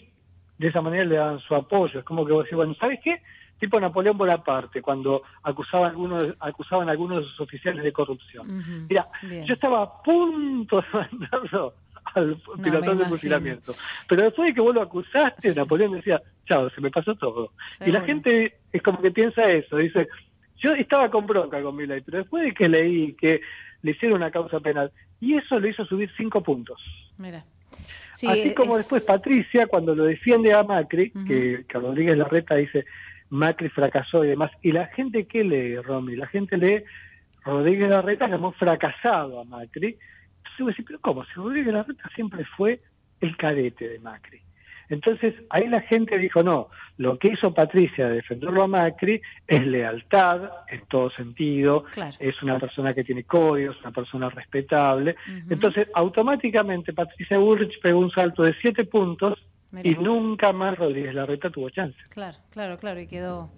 [0.59, 2.01] de esa manera le daban su apoyo.
[2.01, 3.23] Es como que vos decís, bueno, ¿sabes qué?
[3.59, 8.87] Tipo Napoleón Bonaparte, cuando acusaban algunos, acusaban a algunos de sus oficiales de corrupción.
[8.89, 11.75] Mira, yo estaba a punto de mandarlo
[12.15, 13.75] al pilotón de fusilamiento.
[14.09, 17.53] Pero después de que vos lo acusaste, Napoleón decía, chao, se me pasó todo.
[17.85, 20.09] Y la gente es como que piensa eso, dice,
[20.59, 23.41] yo estaba con bronca con Milay, pero después de que leí que
[23.83, 24.91] le hicieron una causa penal,
[25.21, 26.81] y eso le hizo subir cinco puntos.
[27.19, 27.45] Mira.
[28.13, 32.85] Así como después Patricia, cuando lo defiende a Macri, que, que Rodríguez Larreta dice,
[33.31, 36.85] Macri fracasó y demás, y la gente que lee, Romy, la gente lee,
[37.45, 39.99] Rodríguez Larreta llamó fracasado a Macri,
[40.59, 41.25] entonces pero ¿cómo?
[41.25, 42.81] Si Rodríguez Larreta siempre fue
[43.21, 44.41] el cadete de Macri.
[44.89, 49.67] Entonces ahí la gente dijo, no, lo que hizo Patricia de defenderlo a Macri es
[49.67, 51.85] lealtad en todo sentido,
[52.19, 55.17] es una persona que tiene códigos, una persona respetable.
[55.49, 59.39] Entonces automáticamente Patricia Bullrich pegó un salto de siete puntos
[59.83, 61.99] y nunca más Rodríguez Larreta tuvo chance.
[62.11, 63.51] Claro, claro, claro, y quedó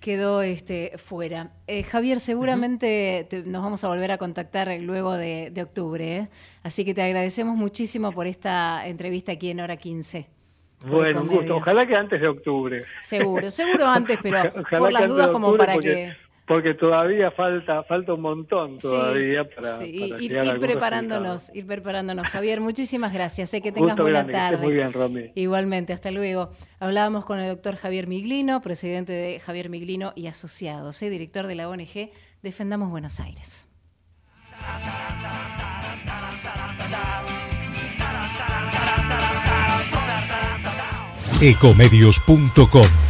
[0.00, 1.52] quedó este, fuera.
[1.66, 6.28] Eh, Javier, seguramente nos vamos a volver a contactar luego de, octubre, ¿eh?
[6.62, 10.26] así que te agradecemos muchísimo por esta entrevista aquí en Hora 15.
[10.86, 11.56] Bueno, un gusto.
[11.56, 12.84] Ojalá que antes de octubre.
[13.00, 16.16] Seguro, seguro antes, pero por las dudas como para que
[16.50, 19.84] porque todavía falta falta un montón todavía para, sí.
[20.18, 22.26] ir, preparándonos ir preparándonos.
[22.26, 23.50] Javier muchísimas gracias.
[23.50, 24.56] Sé que tengas buena tarde.
[24.56, 25.30] muy bien Romy.
[25.36, 26.50] Igualmente hasta luego.
[26.80, 31.08] Hablábamos con el doctor Javier Miglino presidente de Javier Miglino y asociados ¿eh?
[31.08, 32.10] director de la ONG
[32.42, 33.68] Defendamos Buenos Aires.
[41.40, 43.09] Ecomedios.com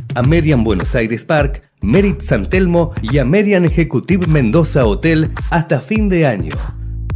[0.15, 6.27] American Buenos Aires Park, Merit San Telmo y American Executive Mendoza Hotel hasta fin de
[6.27, 6.55] año.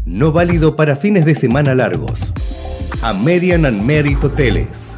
[0.05, 2.33] No válido para fines de semana largos.
[3.01, 4.97] American and Merit Hoteles.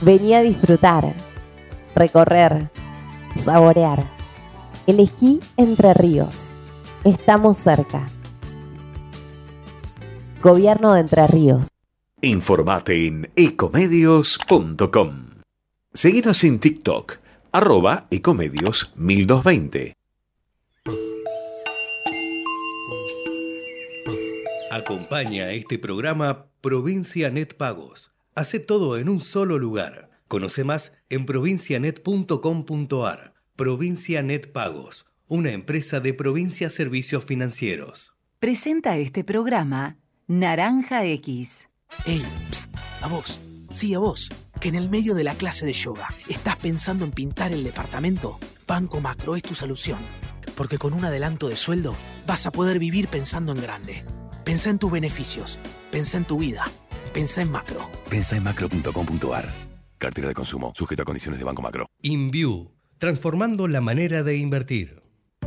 [0.00, 1.14] Vení a disfrutar,
[1.94, 2.68] recorrer,
[3.44, 4.04] saborear.
[4.86, 6.50] Elegí Entre Ríos.
[7.04, 8.06] Estamos cerca.
[10.42, 11.68] Gobierno de Entre Ríos.
[12.20, 15.33] Informate en ecomedios.com.
[15.96, 17.18] Seguinos en TikTok,
[17.52, 19.94] arroba ecomedios 1220.
[24.72, 28.10] Acompaña a este programa Provincia Net Pagos.
[28.34, 30.10] Hace todo en un solo lugar.
[30.26, 33.34] Conoce más en provincianet.com.ar.
[33.54, 38.14] Provincia Net Pagos, una empresa de Provincia Servicios Financieros.
[38.40, 41.68] Presenta este programa Naranja X.
[42.04, 42.24] Ey,
[43.00, 43.38] a vos,
[43.70, 44.28] sí, a vos
[44.64, 48.38] que en el medio de la clase de yoga estás pensando en pintar el departamento,
[48.66, 49.98] Banco Macro es tu solución.
[50.56, 51.94] Porque con un adelanto de sueldo
[52.26, 54.06] vas a poder vivir pensando en grande.
[54.42, 55.58] Pensa en tus beneficios,
[55.90, 56.64] pensa en tu vida,
[57.12, 57.90] pensa en macro.
[58.08, 59.52] Pensa en macro.com.ar.
[59.98, 61.84] Cartera de consumo, sujeto a condiciones de Banco Macro.
[62.00, 65.03] InView, transformando la manera de invertir.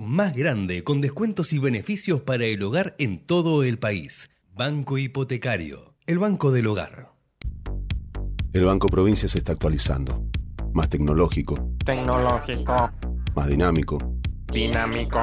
[0.00, 4.30] más grande con descuentos y beneficios para el hogar en todo el país.
[4.54, 7.12] Banco Hipotecario, el banco del hogar.
[8.52, 10.22] El Banco Provincia se está actualizando.
[10.72, 11.74] Más tecnológico.
[11.84, 12.90] Tecnológico.
[13.34, 13.98] Más dinámico.
[14.52, 15.18] Dinámico.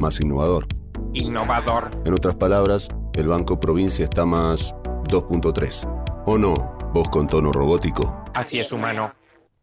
[0.00, 0.66] Más innovador.
[1.12, 1.90] Innovador.
[2.06, 4.74] En otras palabras, el Banco Provincia está más
[5.08, 6.24] 2.3.
[6.24, 6.54] ¿O no?
[6.94, 8.24] Vos con tono robótico.
[8.32, 9.12] Así es, humano.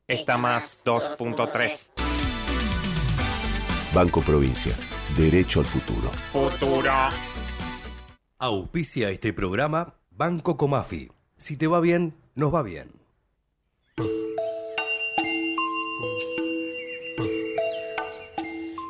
[0.07, 2.12] Está más 2.3.
[3.93, 4.73] Banco Provincia.
[5.15, 6.09] Derecho al futuro.
[6.31, 6.91] Futuro.
[8.39, 11.11] Auspicia este programa Banco Comafi.
[11.37, 12.89] Si te va bien, nos va bien.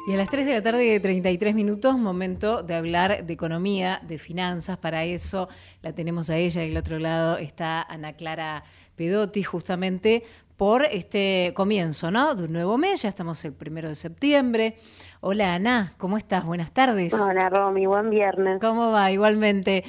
[0.06, 4.18] Y a las 3 de la tarde, 33 minutos, momento de hablar de economía, de
[4.18, 4.78] finanzas.
[4.78, 5.50] Para eso
[5.82, 8.64] la tenemos a ella y al otro lado está Ana Clara
[8.96, 10.24] Pedotti, justamente
[10.58, 12.36] por este comienzo, ¿no?
[12.36, 14.76] De un nuevo mes, ya estamos el primero de septiembre.
[15.22, 16.46] Hola Ana, ¿cómo estás?
[16.46, 17.14] Buenas tardes.
[17.14, 18.60] Hola Romy, buen viernes.
[18.62, 19.12] ¿Cómo va?
[19.12, 19.84] Igualmente.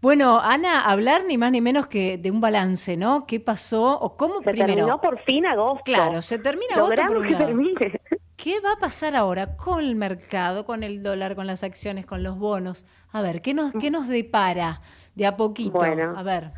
[0.00, 3.26] Bueno, Ana, hablar ni más ni menos que de un balance, ¿no?
[3.26, 5.82] ¿Qué pasó o cómo se terminó por fin agosto.
[5.84, 8.00] Claro, se termina agosto por termine.
[8.36, 12.22] ¿Qué va a pasar ahora con el mercado, con el dólar, con las acciones, con
[12.22, 12.84] los bonos?
[13.12, 14.82] A ver, ¿qué nos, qué nos depara
[15.14, 15.78] de a poquito?
[15.78, 16.52] Bueno, a ver.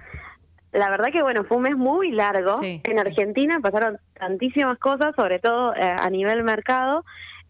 [0.77, 2.59] La verdad que bueno, fue un mes muy largo.
[2.63, 7.05] en Argentina pasaron tantísimas cosas, sobre todo eh, a nivel mercado.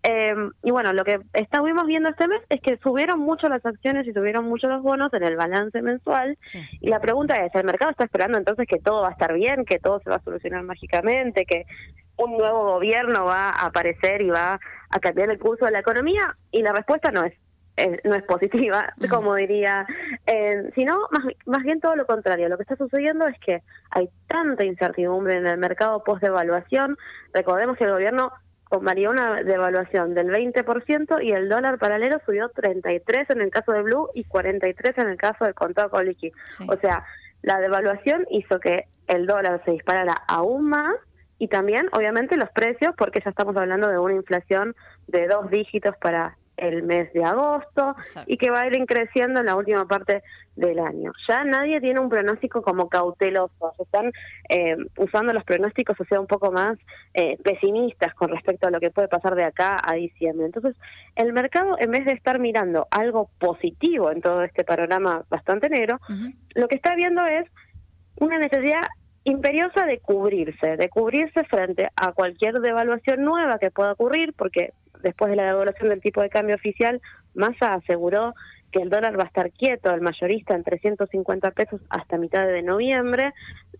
[0.05, 4.07] Em, y bueno, lo que estuvimos viendo este mes es que subieron mucho las acciones
[4.07, 6.39] y subieron mucho los bonos en el balance mensual.
[6.81, 9.65] Y la pregunta es, ¿el mercado está esperando entonces que todo va a estar bien,
[9.65, 11.67] que todo se va a solucionar mágicamente, que
[12.19, 14.61] un nuevo gobierno va a aparecer y va
[14.91, 16.37] a cambiar el curso de la economía?
[16.53, 17.35] Y la respuesta no es
[17.77, 19.87] eh, no es positiva, como diría,
[20.27, 22.49] eh, sino más, más bien todo lo contrario.
[22.49, 26.97] Lo que está sucediendo es que hay tanta incertidumbre en el mercado post-devaluación.
[27.33, 28.33] Recordemos que el gobierno
[28.81, 33.83] varió una devaluación del 20% y el dólar paralelo subió 33 en el caso de
[33.83, 36.33] Blue y 43 en el caso del contrato con liqui.
[36.69, 37.05] O sea,
[37.43, 40.97] la devaluación hizo que el dólar se disparara aún más
[41.39, 44.75] y también, obviamente, los precios, porque ya estamos hablando de una inflación
[45.07, 47.95] de dos dígitos para el mes de agosto
[48.27, 50.23] y que va a ir creciendo en la última parte
[50.55, 51.13] del año.
[51.29, 54.13] Ya nadie tiene un pronóstico como cauteloso, se están
[54.49, 56.79] eh, usando los pronósticos, o sea, un poco más
[57.15, 60.47] eh, pesimistas con respecto a lo que puede pasar de acá a diciembre.
[60.47, 60.75] Entonces,
[61.15, 65.99] el mercado, en vez de estar mirando algo positivo en todo este panorama bastante negro,
[66.55, 67.47] lo que está viendo es
[68.19, 68.83] una necesidad
[69.25, 74.73] imperiosa de cubrirse, de cubrirse frente a cualquier devaluación nueva que pueda ocurrir, porque
[75.07, 77.01] después de la devaluación del tipo de cambio oficial,
[77.35, 78.35] Massa aseguró
[78.73, 82.63] que el dólar va a estar quieto, el mayorista en 350 pesos hasta mitad de
[82.63, 83.33] noviembre.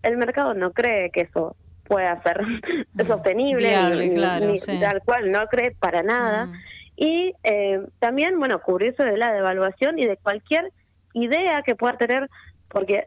[0.03, 3.07] El mercado no cree que eso pueda ser mm.
[3.07, 6.45] sostenible, ni, tal cual, no cree para nada.
[6.45, 6.53] Mm.
[6.95, 10.71] Y eh, también, bueno, cubrirse de la devaluación y de cualquier
[11.13, 12.29] idea que pueda tener,
[12.69, 13.05] porque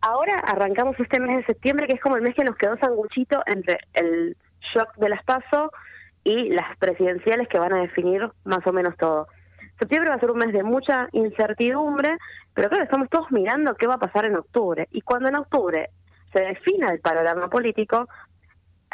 [0.00, 3.42] ahora arrancamos este mes de septiembre, que es como el mes que nos quedó sanguchito
[3.46, 4.36] entre el
[4.74, 5.70] shock de las PASO
[6.24, 9.28] y las presidenciales que van a definir más o menos todo.
[9.78, 12.18] Septiembre va a ser un mes de mucha incertidumbre,
[12.52, 14.88] pero claro, estamos todos mirando qué va a pasar en octubre.
[14.90, 15.90] Y cuando en octubre
[16.32, 18.08] se defina el panorama político,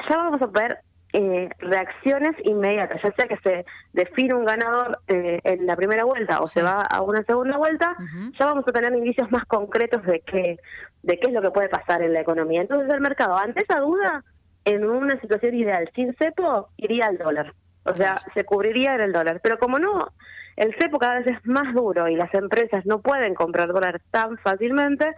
[0.09, 0.79] ya vamos a ver
[1.17, 6.41] eh, reacciones inmediatas, ya sea que se define un ganador eh, en la primera vuelta
[6.41, 7.97] o se va a una segunda vuelta,
[8.39, 10.59] ya vamos a tener indicios más concretos de qué,
[11.03, 12.63] de qué es lo que puede pasar en la economía.
[12.63, 14.25] Entonces el mercado, ante esa duda,
[14.65, 17.53] en una situación ideal sin cepo, iría al dólar.
[17.85, 19.41] O sea, se cubriría en el dólar.
[19.43, 20.09] Pero como no,
[20.57, 24.39] el cepo cada vez es más duro y las empresas no pueden comprar dólares tan
[24.39, 25.15] fácilmente,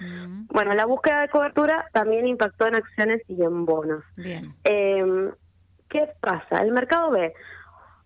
[0.48, 4.02] bueno, la búsqueda de cobertura también impactó en acciones y en bonos.
[4.16, 4.54] Bien.
[4.64, 5.30] Eh,
[5.88, 6.62] ¿Qué pasa?
[6.62, 7.32] El mercado ve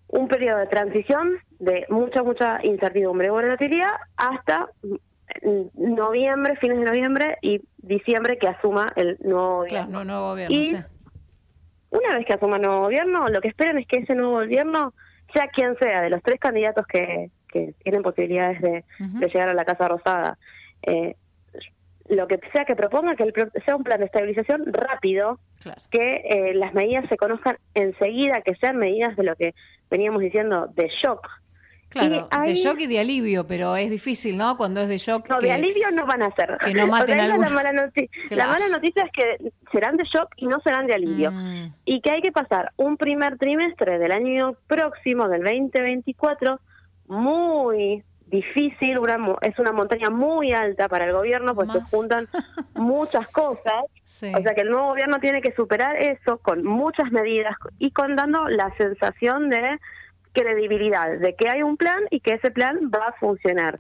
[0.09, 4.69] un periodo de transición de mucha, mucha incertidumbre y volatilidad hasta
[5.75, 9.89] noviembre, fines de noviembre y diciembre que asuma el nuevo gobierno.
[9.89, 10.77] Claro, nuevo gobierno, y
[11.91, 14.95] Una vez que asuma el nuevo gobierno, lo que esperan es que ese nuevo gobierno,
[15.33, 19.65] sea quien sea, de los tres candidatos que, que tienen posibilidades de, llegar a la
[19.65, 20.39] Casa Rosada,
[20.83, 21.17] eh,
[22.09, 23.33] lo que sea que proponga, que
[23.65, 25.39] sea un plan de estabilización rápido,
[25.91, 29.55] que eh, las medidas se conozcan enseguida, que sean medidas de lo que
[29.91, 31.29] veníamos diciendo de shock.
[31.91, 34.57] Claro, de shock y de alivio, pero es difícil, ¿no?
[34.57, 35.29] Cuando es de shock.
[35.29, 36.57] No, de alivio no van a ser.
[36.65, 40.61] Que no maten la, mala la mala noticia es que serán de shock y no
[40.61, 41.33] serán de alivio.
[41.33, 41.75] Mm.
[41.85, 46.61] Y que hay que pasar un primer trimestre del año próximo, del 2024,
[47.09, 52.29] muy difícil, una, es una montaña muy alta para el gobierno, pues se juntan
[52.75, 53.83] muchas cosas.
[53.83, 58.15] O sea que el nuevo gobierno tiene que superar eso con muchas medidas y con
[58.15, 59.81] dando la sensación de
[60.33, 63.79] credibilidad, de que hay un plan y que ese plan va a funcionar.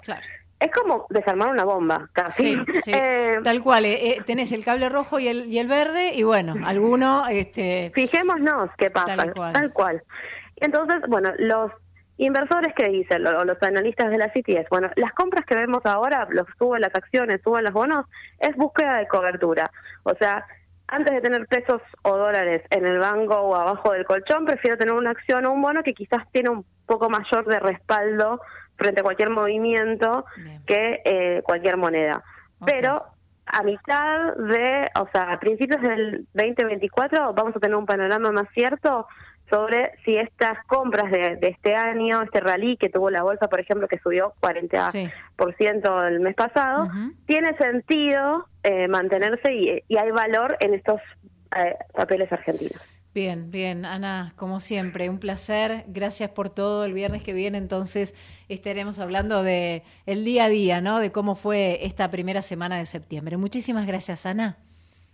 [0.58, 2.56] Es como desarmar una bomba, casi.
[2.86, 6.22] Eh, Tal cual, eh, eh, tenés el cable rojo y el, y el verde y
[6.22, 7.24] bueno, alguno...
[7.30, 7.92] Este...
[7.94, 9.52] Fijémonos qué pasa, tal cual.
[9.52, 10.02] Tal cual.
[10.56, 11.70] Entonces, bueno, los
[12.20, 15.80] Inversores que dicen, o los analistas de la City es, bueno, las compras que vemos
[15.86, 18.04] ahora, los suben las acciones, suben los bonos,
[18.38, 19.70] es búsqueda de cobertura.
[20.02, 20.44] O sea,
[20.90, 24.92] antes de tener pesos o dólares en el banco o abajo del colchón, prefiero tener
[24.92, 28.40] una acción o un bono que quizás tiene un poco mayor de respaldo
[28.76, 30.24] frente a cualquier movimiento
[30.66, 32.24] que eh, cualquier moneda.
[32.66, 33.04] Pero
[33.46, 38.48] a mitad de, o sea, a principios del 2024 vamos a tener un panorama más
[38.52, 39.06] cierto
[39.48, 43.88] sobre si estas compras de, este año, este rally que tuvo la bolsa, por ejemplo,
[43.88, 46.88] que subió 40% el mes pasado,
[47.26, 51.00] tiene sentido eh, mantenerse y, hay valor en estos
[51.56, 52.80] eh, papeles argentinos.
[53.12, 55.84] Bien, bien, Ana, como siempre, un placer.
[55.88, 56.84] Gracias por todo.
[56.84, 58.14] El viernes que viene, entonces,
[58.48, 61.00] estaremos hablando de el día a día, ¿no?
[61.00, 63.36] De cómo fue esta primera semana de septiembre.
[63.36, 64.58] Muchísimas gracias, Ana.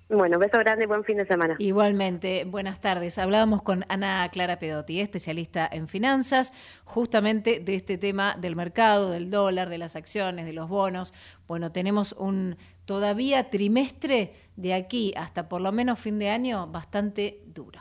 [0.09, 1.57] Bueno, beso grande y buen fin de semana.
[1.59, 3.18] Igualmente, buenas tardes.
[3.18, 6.52] Hablábamos con Ana Clara Pedotti, especialista en finanzas,
[6.84, 11.12] justamente de este tema del mercado, del dólar, de las acciones, de los bonos.
[11.48, 17.42] Bueno, tenemos un todavía trimestre de aquí hasta por lo menos fin de año bastante
[17.46, 17.80] duro.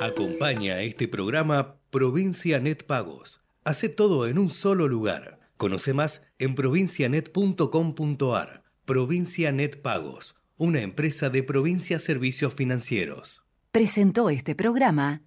[0.00, 3.40] Acompaña a este programa Provincia Net Pagos.
[3.64, 5.40] Hace todo en un solo lugar.
[5.56, 8.62] Conoce más en provincianet.com.ar.
[8.84, 13.42] Provincia Net Pagos, una empresa de Provincia Servicios Financieros.
[13.72, 15.22] Presentó este programa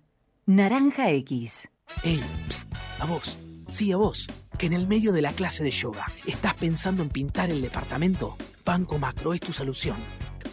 [0.46, 1.68] Naranja X.
[2.04, 5.72] Ey, psst, a vos, sí a vos, que en el medio de la clase de
[5.72, 8.38] yoga estás pensando en pintar el departamento.
[8.64, 9.98] Banco Macro es tu solución,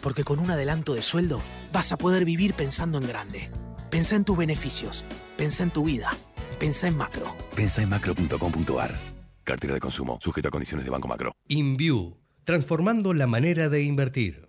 [0.03, 1.41] porque con un adelanto de sueldo
[1.71, 3.49] vas a poder vivir pensando en grande.
[3.89, 5.03] Pensa en tus beneficios,
[5.35, 6.11] pensa en tu vida,
[6.59, 7.35] pensa en macro.
[7.55, 8.95] Pensa en macro.com.ar.
[9.43, 11.31] Cartera de consumo, sujeto a condiciones de Banco Macro.
[11.47, 14.48] InView, transformando la manera de invertir.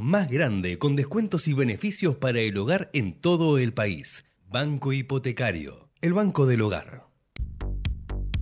[0.00, 4.24] más grande con descuentos y beneficios para el hogar en todo el país.
[4.48, 7.06] Banco Hipotecario, el banco del hogar.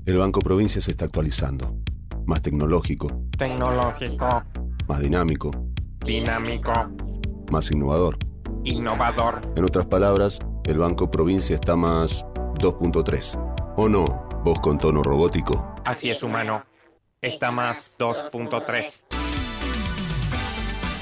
[0.06, 1.76] El Banco Provincia se está actualizando.
[2.24, 4.42] Más tecnológico, Tecnológico,
[4.86, 5.50] más dinámico,
[6.04, 6.72] dinámico,
[7.50, 8.16] más innovador.
[8.64, 9.40] innovador.
[9.56, 12.24] En otras palabras, el Banco Provincia está más
[12.58, 13.74] 2.3.
[13.76, 14.04] ¿O no?
[14.44, 15.74] Vos con tono robótico.
[15.84, 16.64] Así es, humano.
[17.20, 19.17] Está más 2.3.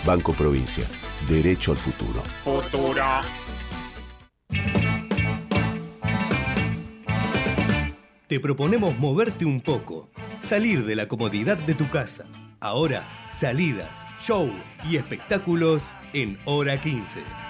[0.06, 0.84] Banco Provincia.
[1.28, 2.22] Derecho al futuro.
[2.44, 3.04] Futuro.
[8.28, 12.26] Te proponemos moverte un poco, salir de la comodidad de tu casa.
[12.60, 13.02] Ahora,
[13.32, 14.48] salidas, show
[14.88, 17.45] y espectáculos en hora 15.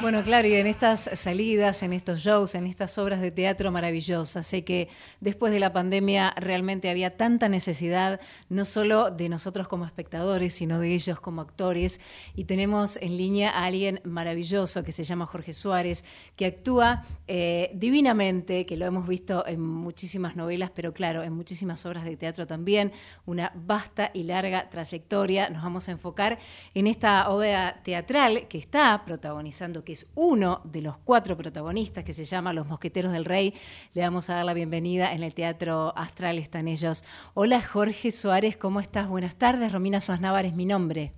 [0.00, 4.46] Bueno, claro, y en estas salidas, en estos shows, en estas obras de teatro maravillosas,
[4.46, 4.88] sé que
[5.18, 10.78] después de la pandemia realmente había tanta necesidad, no solo de nosotros como espectadores, sino
[10.78, 12.00] de ellos como actores.
[12.36, 16.04] Y tenemos en línea a alguien maravilloso que se llama Jorge Suárez,
[16.36, 21.84] que actúa eh, divinamente, que lo hemos visto en muchísimas novelas, pero claro, en muchísimas
[21.86, 22.92] obras de teatro también,
[23.26, 25.50] una vasta y larga trayectoria.
[25.50, 26.38] Nos vamos a enfocar
[26.72, 32.12] en esta obra teatral que está protagonizando que es uno de los cuatro protagonistas, que
[32.12, 33.54] se llama Los Mosqueteros del Rey.
[33.94, 37.04] Le vamos a dar la bienvenida en el Teatro Astral, están ellos.
[37.32, 39.08] Hola Jorge Suárez, ¿cómo estás?
[39.08, 40.20] Buenas tardes, Romina Suárez
[40.50, 41.12] es mi nombre.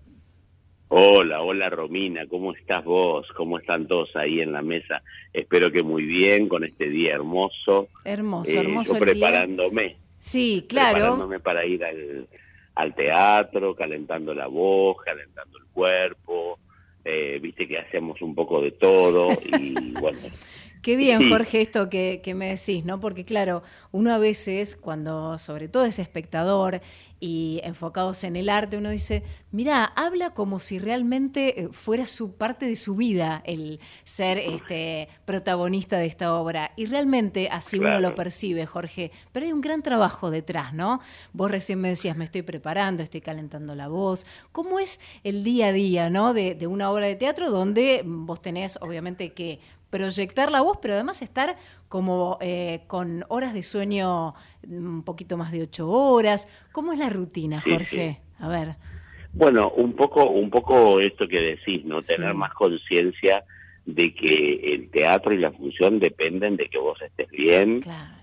[0.86, 3.26] Hola, hola Romina, ¿cómo estás vos?
[3.36, 5.02] ¿Cómo están todos ahí en la mesa?
[5.32, 7.88] Espero que muy bien con este día hermoso.
[8.04, 9.26] Hermoso, Eh, hermoso yo el día.
[9.26, 10.92] preparándome, Sí, claro.
[10.94, 12.28] preparándome para ir al,
[12.76, 16.60] al teatro, calentando la voz, calentando el cuerpo.
[17.04, 20.18] Eh, Viste que hacemos un poco de todo y bueno.
[20.82, 21.28] Qué bien.
[21.28, 23.00] Jorge, esto que, que me decís, ¿no?
[23.00, 26.80] Porque claro, uno a veces, cuando sobre todo es espectador
[27.20, 32.32] y enfocados en el arte, uno dice, mira, habla como si realmente eh, fuera su
[32.32, 36.72] parte de su vida el ser este protagonista de esta obra.
[36.76, 39.12] Y realmente así uno lo percibe, Jorge.
[39.32, 41.00] Pero hay un gran trabajo detrás, ¿no?
[41.34, 44.24] Vos recién me decías, me estoy preparando, estoy calentando la voz.
[44.50, 46.32] ¿Cómo es el día a día, ¿no?
[46.32, 49.60] De, de una obra de teatro donde vos tenés, obviamente, que
[49.90, 51.56] proyectar la voz, pero además estar
[51.88, 54.34] como eh, con horas de sueño
[54.68, 56.48] un poquito más de ocho horas.
[56.72, 58.20] ¿Cómo es la rutina, Sí, Jorge?
[58.38, 58.76] A ver.
[59.32, 62.00] Bueno, un poco, un poco esto que decís, ¿no?
[62.00, 63.44] Tener más conciencia
[63.86, 67.80] de que el teatro y la función dependen de que vos estés bien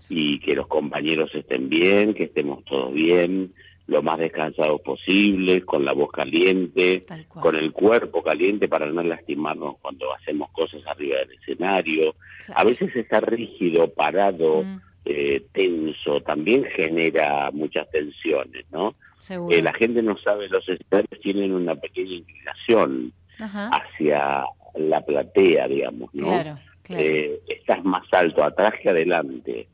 [0.09, 3.53] y que los compañeros estén bien, que estemos todos bien,
[3.87, 7.03] lo más descansados posible, con la voz caliente,
[7.39, 12.15] con el cuerpo caliente para no lastimarnos cuando hacemos cosas arriba del escenario.
[12.53, 14.65] A veces estar rígido, parado,
[15.09, 18.95] eh, tenso, también genera muchas tensiones, ¿no?
[19.19, 19.55] Seguro.
[19.55, 23.69] Eh, la gente no sabe, los escenarios tienen una pequeña inclinación Ajá.
[23.69, 24.43] hacia
[24.75, 26.27] la platea, digamos, ¿no?
[26.27, 27.03] Claro, claro.
[27.03, 29.67] Eh, estás más alto atrás que adelante.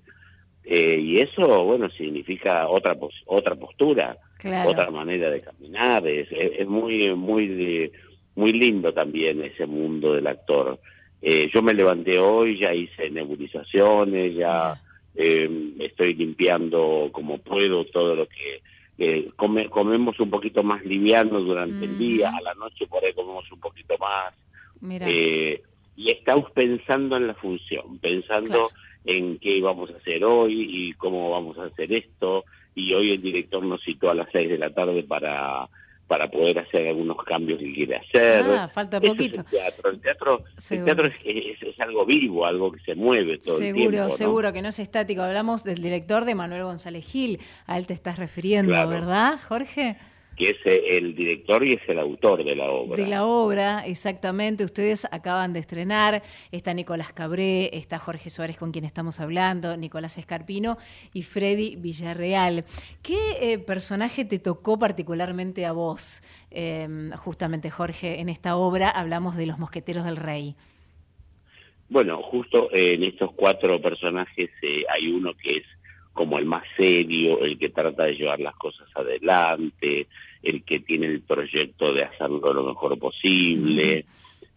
[0.65, 4.69] Eh, y eso, bueno, significa otra pos- otra postura, Claro.
[4.71, 6.07] otra manera de caminar.
[6.07, 7.91] Es, es, es muy, muy, de-
[8.35, 10.79] muy lindo también ese mundo del actor.
[11.21, 14.81] Eh, yo me levanté hoy, ya hice nebulizaciones, ya
[15.15, 18.61] eh, estoy limpiando como puedo todo lo que
[18.97, 23.13] eh, come- comemos un poquito más liviano durante el día, a la noche por ahí
[23.13, 24.33] comemos un poquito más.
[24.81, 25.07] Mira.
[25.09, 25.61] Eh,
[25.95, 28.69] y estamos pensando en la función, pensando
[29.05, 32.45] en qué vamos a hacer hoy y cómo vamos a hacer esto.
[32.75, 35.67] Y hoy el director nos citó a las seis de la tarde para
[36.13, 38.43] para poder hacer algunos cambios que quiere hacer.
[38.47, 39.39] Ah, falta Eso es poquito.
[39.39, 40.85] el teatro, el teatro, el Seguro.
[40.85, 44.07] teatro es, es- es algo vivo, algo que se mueve todo el Seguro, tiempo.
[44.09, 44.11] ¿no?
[44.11, 45.23] seguro que no es estático.
[45.23, 47.39] Hablamos del director de Manuel González Gil.
[47.65, 48.89] A él te estás refiriendo, Claro.
[48.89, 49.95] ¿verdad, Jorge?
[50.35, 52.95] Que es eh, el director y es el autor de la obra.
[52.95, 54.63] De la obra, exactamente.
[54.63, 56.23] Ustedes acaban de estrenar.
[56.51, 60.77] Está Nicolás Cabré, está Jorge Suárez con quien estamos hablando, Nicolás Escarpino
[61.13, 62.65] y Freddy Villarreal.
[63.01, 68.89] ¿Qué eh, personaje te tocó particularmente a vos, em, justamente Jorge, en esta obra?
[68.89, 70.55] Hablamos de los mosqueteros del rey.
[71.89, 75.65] Bueno, justo en estos cuatro personajes eh, hay uno que es
[76.13, 80.07] como el más serio, el que trata de llevar las cosas adelante,
[80.43, 84.05] el que tiene el proyecto de hacerlo lo mejor posible,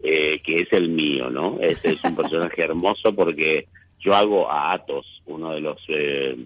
[0.02, 1.58] eh, que es el mío, ¿no?
[1.60, 3.66] Ese es un personaje hermoso porque
[4.00, 6.36] yo hago a Athos, uno de los eh,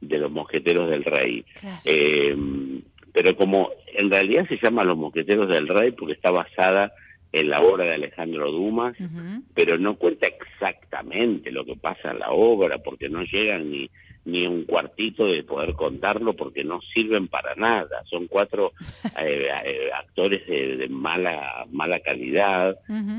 [0.00, 1.44] de los mosqueteros del rey.
[1.84, 2.34] Eh,
[3.12, 6.92] pero como en realidad se llama Los mosqueteros del rey porque está basada
[7.32, 8.96] en la obra de Alejandro Dumas,
[9.54, 13.90] pero no cuenta exactamente lo que pasa en la obra porque no llegan ni
[14.30, 18.02] ni un cuartito de poder contarlo porque no sirven para nada.
[18.08, 18.72] Son cuatro
[19.18, 22.78] eh, eh, actores de, mala mala calidad,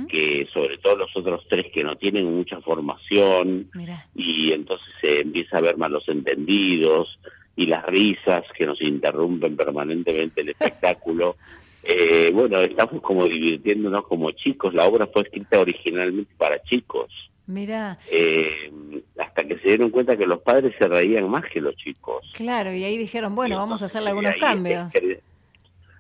[0.09, 3.70] que sobre todo los otros tres que no tienen mucha formación
[4.16, 7.20] y entonces se empieza a ver malos entendidos
[7.55, 11.36] y las risas que nos interrumpen permanentemente el espectáculo.
[11.84, 14.72] Eh, bueno, estamos como divirtiéndonos como chicos.
[14.74, 17.30] La obra fue escrita originalmente para chicos.
[17.51, 17.99] Mira.
[18.09, 18.71] Eh,
[19.17, 22.31] hasta que se dieron cuenta que los padres se reían más que los chicos.
[22.33, 24.91] Claro, y ahí dijeron, bueno, vamos a hacerle algunos cambios.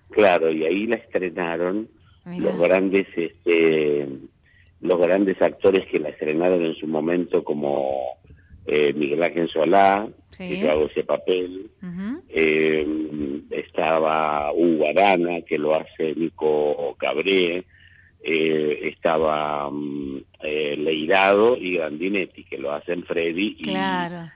[0.09, 1.89] Claro, y ahí la estrenaron
[2.25, 4.07] los grandes este,
[4.81, 8.17] los grandes actores que la estrenaron en su momento como
[8.65, 11.69] eh, Miguel Ángel Solá, que yo hago ese papel,
[12.29, 17.65] eh, estaba Hugo Arana, que lo hace Nico Cabré,
[18.23, 19.69] eh, estaba
[20.41, 24.29] eh, Leirado y Grandinetti, que lo hacen Freddy y claro.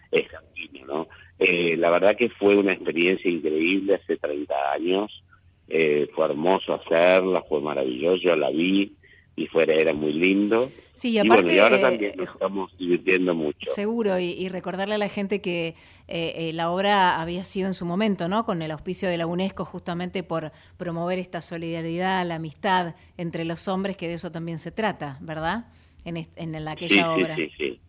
[0.88, 1.08] ¿no?
[1.40, 5.24] Eh, la verdad que fue una experiencia increíble hace 30 años,
[5.68, 8.94] eh, fue hermoso hacerla, fue maravilloso, yo la vi,
[9.36, 10.72] y fuera era muy lindo.
[10.94, 11.54] Sí, y aparte...
[11.54, 13.72] Y, ahora también nos estamos divirtiendo mucho.
[13.72, 15.76] Seguro, y, recordarle a la gente que
[16.08, 18.46] eh, eh, la obra había sido en su momento, ¿no?
[18.46, 23.68] Con el auspicio de la UNESCO justamente por promover esta solidaridad, la amistad entre los
[23.68, 25.66] hombres, que de eso también se trata, ¿verdad?
[26.06, 27.36] En, en, aquella obra.
[27.36, 27.80] Sí, sí, sí.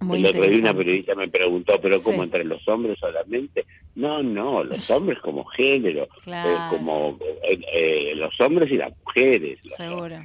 [0.00, 3.66] Muy el otro día una periodista me preguntó, ¿pero cómo entre los hombres solamente?
[4.00, 9.58] No, no, los hombres como género, eh, como eh, eh, los hombres y las mujeres,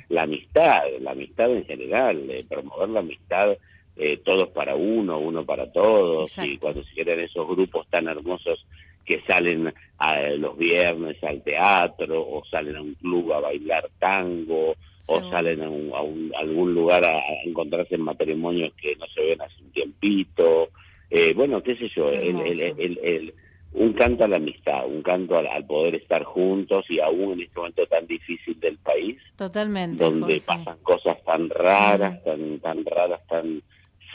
[0.08, 3.58] la, amistad, la amistad en general, promover la amistad
[4.24, 8.66] todos para uno, uno para todos, y cuando se quieren esos grupos tan hermosos
[9.06, 14.74] que salen a, los viernes al teatro o salen a un club a bailar tango
[15.08, 19.62] o salen a, un, algún lugar a, encontrarse en matrimonios que no se ven hace
[19.62, 20.70] un tiempito.
[21.10, 23.34] Eh, bueno, qué sé yo, el,
[23.76, 27.60] un canto a la amistad, un canto al, poder estar juntos y aún en este
[27.60, 29.18] momento tan difícil del país.
[29.36, 30.04] Totalmente.
[30.04, 33.62] Donde pasan cosas tan raras, tan, tan raras, tan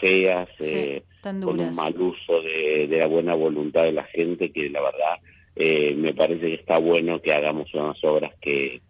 [0.00, 4.80] feas, eh, con un mal uso de, la buena voluntad de la gente, que la
[4.80, 5.18] verdad
[5.56, 8.80] eh, me parece que está bueno que hagamos unas obras que,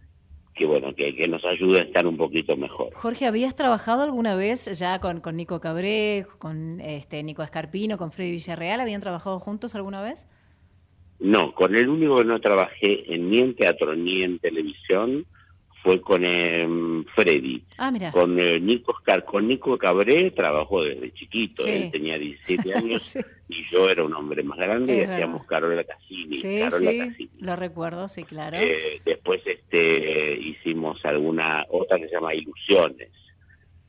[0.54, 2.94] que bueno, que, que, nos ayuden a estar un poquito mejor.
[2.94, 8.12] Jorge, ¿habías trabajado alguna vez ya con, con Nico Cabré, con este Nico Escarpino, con
[8.12, 8.78] Freddy Villarreal?
[8.78, 10.28] ¿Habían trabajado juntos alguna vez?
[11.20, 15.26] No, con el único que no trabajé en, ni en teatro ni en televisión
[15.82, 16.66] fue con eh,
[17.14, 17.62] Freddy.
[17.78, 18.10] Ah, mira.
[18.10, 18.94] Con eh, Nico
[19.24, 23.16] con Nico Cabré trabajó desde chiquito, él tenía 17 años
[23.48, 26.38] y yo era un hombre más grande y hacíamos Carola Cassini.
[26.38, 26.62] Sí,
[27.16, 28.58] sí, lo recuerdo, sí, claro.
[28.58, 33.10] Eh, después este hicimos alguna, otra que se llama Ilusiones,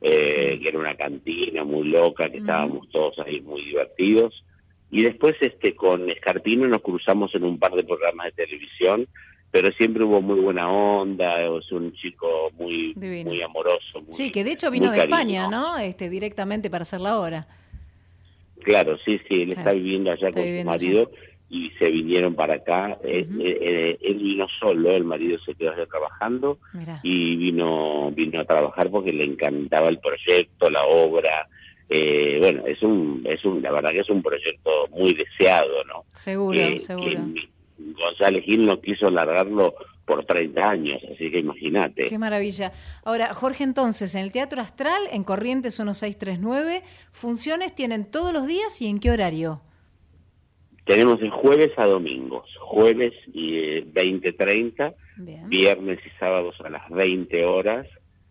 [0.00, 4.44] eh, que era una cantina muy loca, que estábamos todos ahí muy divertidos.
[4.92, 9.08] Y después este con Escarpino nos cruzamos en un par de programas de televisión
[9.52, 14.02] pero siempre hubo muy buena onda, es un chico muy muy amoroso.
[14.10, 15.76] sí, que de hecho vino de España, ¿no?
[15.76, 17.46] Este, directamente para hacer la obra.
[18.62, 21.10] Claro, sí, sí, él está viviendo allá con su marido
[21.50, 22.96] y se vinieron para acá.
[23.04, 26.58] Eh, eh, eh, él, vino solo, el marido se quedó allá trabajando
[27.02, 31.46] y vino vino a trabajar porque le encantaba el proyecto, la obra.
[32.40, 36.04] Bueno, es un, es un, la verdad que es un proyecto muy deseado, ¿no?
[36.12, 37.20] Seguro, seguro.
[37.78, 39.74] González Gil no quiso largarlo
[40.04, 42.04] por 30 años, así que imagínate.
[42.06, 42.72] Qué maravilla.
[43.04, 46.82] Ahora, Jorge, entonces, en el Teatro Astral, en Corrientes 1639,
[47.12, 49.62] ¿funciones tienen todos los días y en qué horario?
[50.84, 54.94] Tenemos de jueves a domingos, jueves y 20.30,
[55.26, 57.86] eh, viernes y sábados a las 20 horas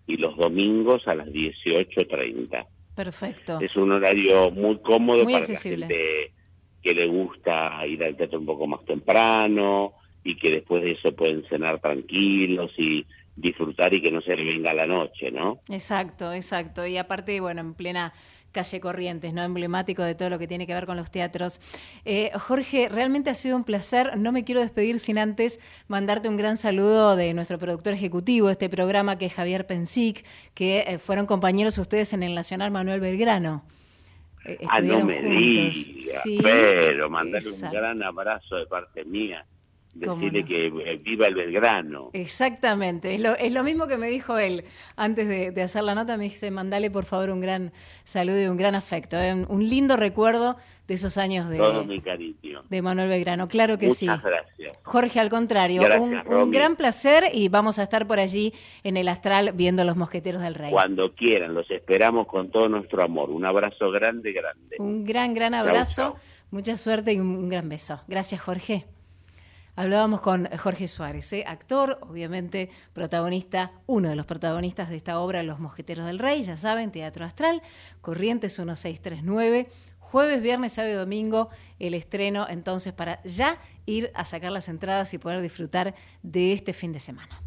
[0.05, 2.66] y los domingos a las 18.30.
[2.96, 3.60] Perfecto.
[3.62, 5.88] Es un horario muy cómodo para accesible.
[5.88, 6.34] la gente
[6.82, 11.16] que le gusta ir al teatro un poco más temprano, y que después de eso
[11.16, 15.62] pueden cenar tranquilos y disfrutar y que no se le venga la noche, ¿no?
[15.70, 16.86] Exacto, exacto.
[16.86, 18.14] Y aparte, bueno, en plena
[18.52, 19.43] calle Corrientes, ¿no?
[19.43, 21.60] Emblemático de todo lo que tiene que ver con los teatros.
[22.06, 24.18] Eh, Jorge, realmente ha sido un placer.
[24.18, 28.54] No me quiero despedir sin antes mandarte un gran saludo de nuestro productor ejecutivo de
[28.54, 32.99] este programa, que es Javier Pensic, que eh, fueron compañeros ustedes en el Nacional Manuel
[32.99, 33.64] Belgrano.
[34.45, 35.78] Eh, ah, no me digas,
[36.41, 39.45] pero mandarle un gran abrazo de parte mía
[39.94, 42.10] decirle que eh, viva el Belgrano.
[42.14, 44.64] Exactamente, es lo, es lo mismo que me dijo él
[44.96, 47.72] antes de, hacer la nota, me dice, mandale por favor un gran
[48.04, 52.02] saludo y un gran afecto, eh, un lindo recuerdo de esos años de, Todo mi
[52.02, 52.64] cariño.
[52.70, 54.08] de Manuel Belgrano, claro que sí.
[54.08, 54.78] Muchas gracias.
[54.84, 59.52] Jorge, al contrario, un, gran placer y vamos a estar por allí en el astral
[59.54, 60.72] viendo los mosqueteros del rey.
[60.72, 63.30] Cuando quieran, los esperamos con todo nuestro amor.
[63.30, 64.76] Un abrazo grande, grande.
[64.80, 66.16] Un gran, gran abrazo,
[66.50, 68.02] mucha suerte y un gran beso.
[68.08, 68.86] Gracias, Jorge.
[69.82, 71.44] Hablábamos con Jorge Suárez, ¿eh?
[71.48, 76.56] actor, obviamente protagonista, uno de los protagonistas de esta obra, Los Mosqueteros del Rey, ya
[76.56, 77.64] saben, Teatro Astral,
[78.00, 83.58] Corrientes 1639, jueves, viernes, sábado y domingo, el estreno, entonces para ya
[83.88, 87.42] ir a sacar las entradas y poder disfrutar de este fin de semana.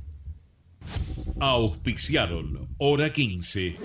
[1.39, 3.77] Auspiciaron, hora 15.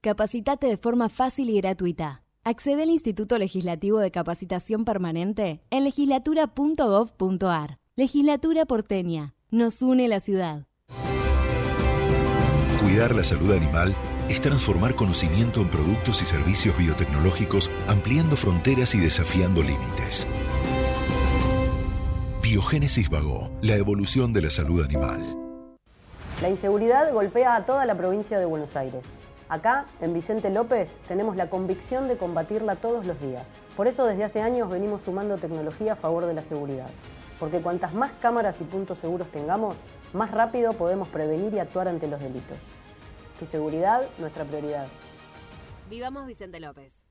[0.00, 2.24] Capacitate de forma fácil y gratuita.
[2.42, 7.83] Accede al Instituto Legislativo de Capacitación Permanente en legislatura.gov.ar.
[7.96, 9.34] Legislatura porteña.
[9.52, 10.66] Nos une la ciudad.
[12.80, 13.94] Cuidar la salud animal
[14.28, 20.26] es transformar conocimiento en productos y servicios biotecnológicos, ampliando fronteras y desafiando límites.
[22.42, 25.20] Biogénesis Vago, la evolución de la salud animal.
[26.42, 29.04] La inseguridad golpea a toda la provincia de Buenos Aires.
[29.48, 33.46] Acá, en Vicente López, tenemos la convicción de combatirla todos los días.
[33.76, 36.90] Por eso desde hace años venimos sumando tecnología a favor de la seguridad.
[37.38, 39.76] Porque cuantas más cámaras y puntos seguros tengamos,
[40.12, 42.56] más rápido podemos prevenir y actuar ante los delitos.
[43.38, 44.86] Tu seguridad, nuestra prioridad.
[45.90, 47.02] Vivamos Vicente López.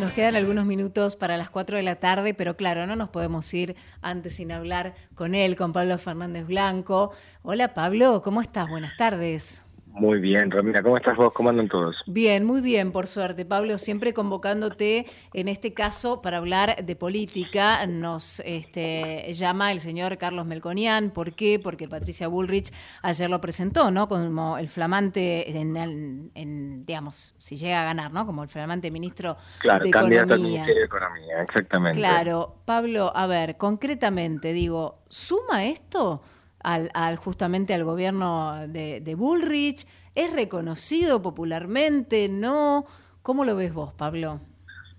[0.00, 3.52] Nos quedan algunos minutos para las 4 de la tarde, pero claro, no nos podemos
[3.52, 7.12] ir antes sin hablar con él, con Pablo Fernández Blanco.
[7.42, 8.70] Hola Pablo, ¿cómo estás?
[8.70, 9.62] Buenas tardes.
[10.00, 11.30] Muy bien, Romina, ¿cómo estás vos?
[11.34, 11.94] ¿Cómo andan todos?
[12.06, 13.44] Bien, muy bien, por suerte.
[13.44, 20.16] Pablo, siempre convocándote, en este caso, para hablar de política, nos este, llama el señor
[20.16, 21.10] Carlos Melconian.
[21.10, 21.60] ¿Por qué?
[21.62, 22.72] Porque Patricia Bullrich
[23.02, 24.08] ayer lo presentó, ¿no?
[24.08, 28.24] Como el flamante, en, digamos, si llega a ganar, ¿no?
[28.24, 30.24] Como el flamante ministro claro, de Economía.
[30.24, 31.98] Ministerio de Economía, exactamente.
[31.98, 36.22] Claro, Pablo, a ver, concretamente, digo, ¿suma esto?
[36.62, 39.86] Al, al justamente al gobierno de, de, Bullrich?
[40.14, 42.28] ¿Es reconocido popularmente?
[42.28, 42.86] ¿No?
[43.22, 44.40] ¿Cómo lo ves vos, Pablo?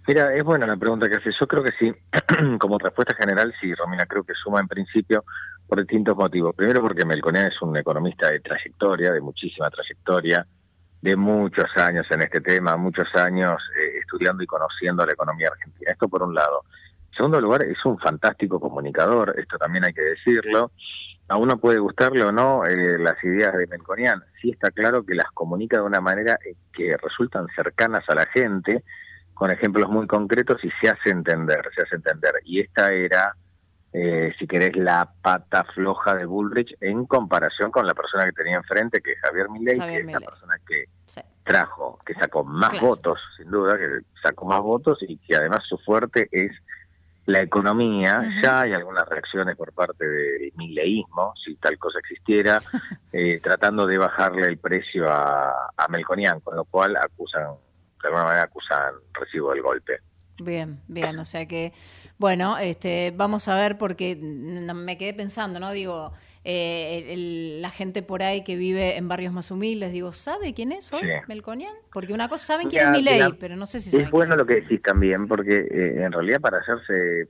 [0.07, 1.35] Mira, es buena la pregunta que haces.
[1.39, 1.93] Yo creo que sí.
[2.59, 5.23] Como respuesta general, sí, Romina, creo que suma en principio
[5.67, 6.55] por distintos motivos.
[6.55, 10.45] Primero porque Melconian es un economista de trayectoria, de muchísima trayectoria,
[11.01, 15.91] de muchos años en este tema, muchos años eh, estudiando y conociendo la economía argentina.
[15.91, 16.63] Esto por un lado.
[17.11, 20.71] En segundo lugar, es un fantástico comunicador, esto también hay que decirlo
[21.31, 25.15] a uno puede gustarle o no eh, las ideas de Melconian, sí está claro que
[25.15, 28.83] las comunica de una manera eh, que resultan cercanas a la gente,
[29.33, 32.33] con ejemplos muy concretos y se hace entender, se hace entender.
[32.43, 33.33] Y esta era,
[33.93, 38.57] eh, si querés, la pata floja de Bullrich en comparación con la persona que tenía
[38.57, 40.83] enfrente, que es Javier Milei, que es la persona que
[41.45, 45.77] trajo, que sacó más votos, sin duda, que sacó más votos y que además su
[45.77, 46.51] fuerte es
[47.25, 52.59] la economía, ya hay algunas reacciones por parte del mileísmo, si tal cosa existiera,
[53.13, 57.43] eh, tratando de bajarle el precio a, a Melconian, con lo cual acusan,
[58.01, 59.99] de alguna manera acusan recibo del golpe.
[60.39, 61.71] Bien, bien, o sea que,
[62.17, 65.71] bueno, este, vamos a ver porque me quedé pensando, ¿no?
[65.71, 66.13] Digo,
[66.43, 70.91] eh, la gente por ahí que vive en barrios más humildes, digo, ¿sabe quién es
[70.91, 71.73] hoy Melconian?
[71.93, 74.45] Porque una cosa saben quién es mi ley, pero no sé si Es bueno lo
[74.45, 77.27] que decís también, porque eh, en realidad para hacerse...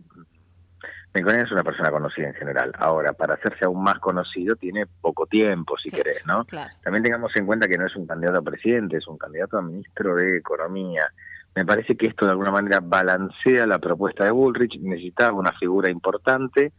[1.13, 2.71] Melconian es una persona conocida en general.
[2.77, 6.45] Ahora, para hacerse aún más conocido tiene poco tiempo, si querés, ¿no?
[6.81, 9.61] También tengamos en cuenta que no es un candidato a presidente, es un candidato a
[9.61, 11.11] ministro de Economía.
[11.53, 14.79] Me parece que esto de alguna manera balancea la propuesta de Bullrich.
[14.79, 16.71] Necesitaba una figura importante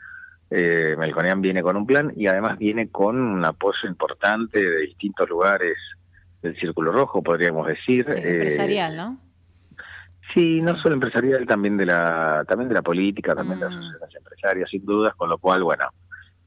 [0.54, 5.28] eh, Melconian viene con un plan y además viene con un apoyo importante de distintos
[5.28, 5.76] lugares
[6.42, 8.06] del Círculo Rojo, podríamos decir.
[8.14, 9.18] Eh, empresarial, ¿no?
[10.34, 13.78] Sí, no solo empresarial, también de la también de la política, también de las mm.
[13.78, 15.84] asociaciones empresarias, sin dudas, con lo cual, bueno,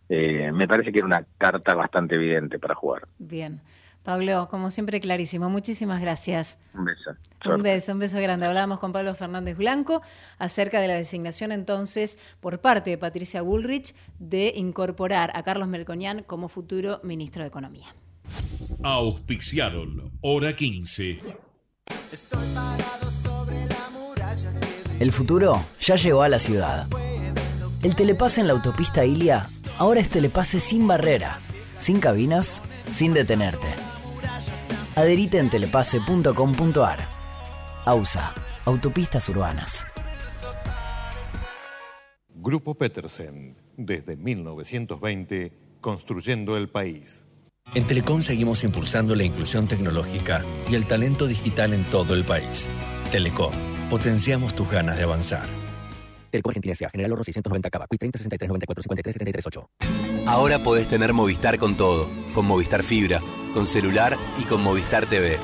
[0.10, 3.08] eh, me parece que era una carta bastante evidente para jugar.
[3.18, 3.60] Bien.
[4.06, 5.50] Pablo, como siempre, clarísimo.
[5.50, 6.60] Muchísimas gracias.
[6.76, 7.12] Un beso.
[7.46, 8.46] Un beso, un beso grande.
[8.46, 10.02] Hablábamos con Pablo Fernández Blanco
[10.38, 16.24] acerca de la designación entonces por parte de Patricia Bullrich de incorporar a Carlos Melconian
[16.24, 17.96] como futuro ministro de Economía.
[18.84, 21.22] Auspiciaron Hora 15.
[25.00, 26.88] El futuro ya llegó a la ciudad.
[27.82, 29.48] El telepase en la autopista Ilia
[29.80, 31.40] ahora es telepase sin barrera,
[31.78, 33.85] sin cabinas, sin detenerte.
[34.96, 37.00] Adherite en telepase.com.ar.
[37.86, 38.34] AUSA,
[38.66, 39.86] Autopistas Urbanas.
[42.34, 47.26] Grupo Petersen, desde 1920, construyendo el país.
[47.74, 52.70] En Telecom seguimos impulsando la inclusión tecnológica y el talento digital en todo el país.
[53.12, 53.54] Telecom,
[53.90, 55.48] potenciamos tus ganas de avanzar.
[56.30, 56.90] Telecom Argentina S.A.
[56.90, 57.88] General Oro 690 Cava.
[57.88, 60.05] 30 63 94 53 73 8.
[60.28, 62.08] Ahora podés tener Movistar con todo.
[62.34, 63.22] Con Movistar Fibra,
[63.54, 65.38] con celular y con Movistar TV.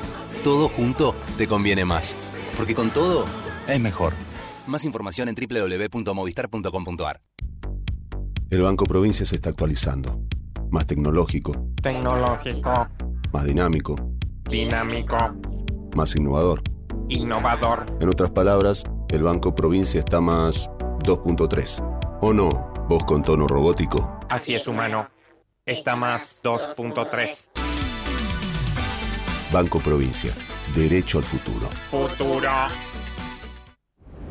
[0.44, 2.16] Todo junto te conviene más.
[2.56, 3.24] Porque con todo
[3.66, 4.12] es mejor.
[4.66, 7.20] Más información en www.movistar.com.ar.
[8.50, 10.20] El Banco Provincia se está actualizando.
[10.70, 11.52] Más tecnológico,
[11.82, 12.88] Tecnológico.
[13.32, 13.96] más dinámico,
[14.48, 15.16] Dinámico.
[15.94, 16.62] más innovador.
[17.08, 17.84] Innovador.
[18.00, 20.70] En otras palabras, el Banco Provincia está más
[21.04, 22.18] 2.3.
[22.22, 22.71] ¿O no?
[22.88, 24.20] Vos con tono robótico.
[24.28, 25.08] Así es, humano.
[25.64, 27.48] Está más 2.3.
[29.52, 30.32] Banco Provincia.
[30.74, 31.68] Derecho al futuro.
[31.90, 32.50] Futuro.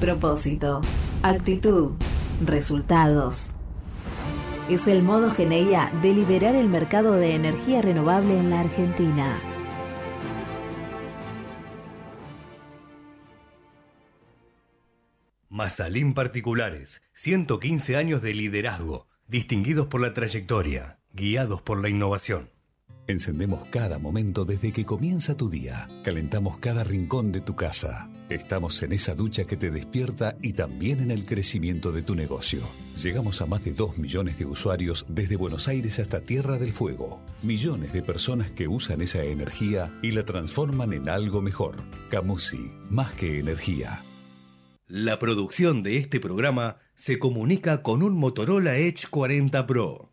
[0.00, 0.80] Propósito,
[1.22, 1.92] actitud,
[2.46, 3.50] resultados.
[4.70, 9.38] Es el modo Geneia de liderar el mercado de energía renovable en la Argentina.
[15.50, 22.48] Mazalín Particulares, 115 años de liderazgo, distinguidos por la trayectoria, guiados por la innovación.
[23.06, 25.88] Encendemos cada momento desde que comienza tu día.
[26.04, 28.08] Calentamos cada rincón de tu casa.
[28.30, 32.60] Estamos en esa ducha que te despierta y también en el crecimiento de tu negocio.
[33.02, 37.20] Llegamos a más de 2 millones de usuarios desde Buenos Aires hasta Tierra del Fuego.
[37.42, 41.82] Millones de personas que usan esa energía y la transforman en algo mejor.
[42.08, 44.04] Camusi, más que energía.
[44.86, 50.09] La producción de este programa se comunica con un Motorola Edge 40 Pro.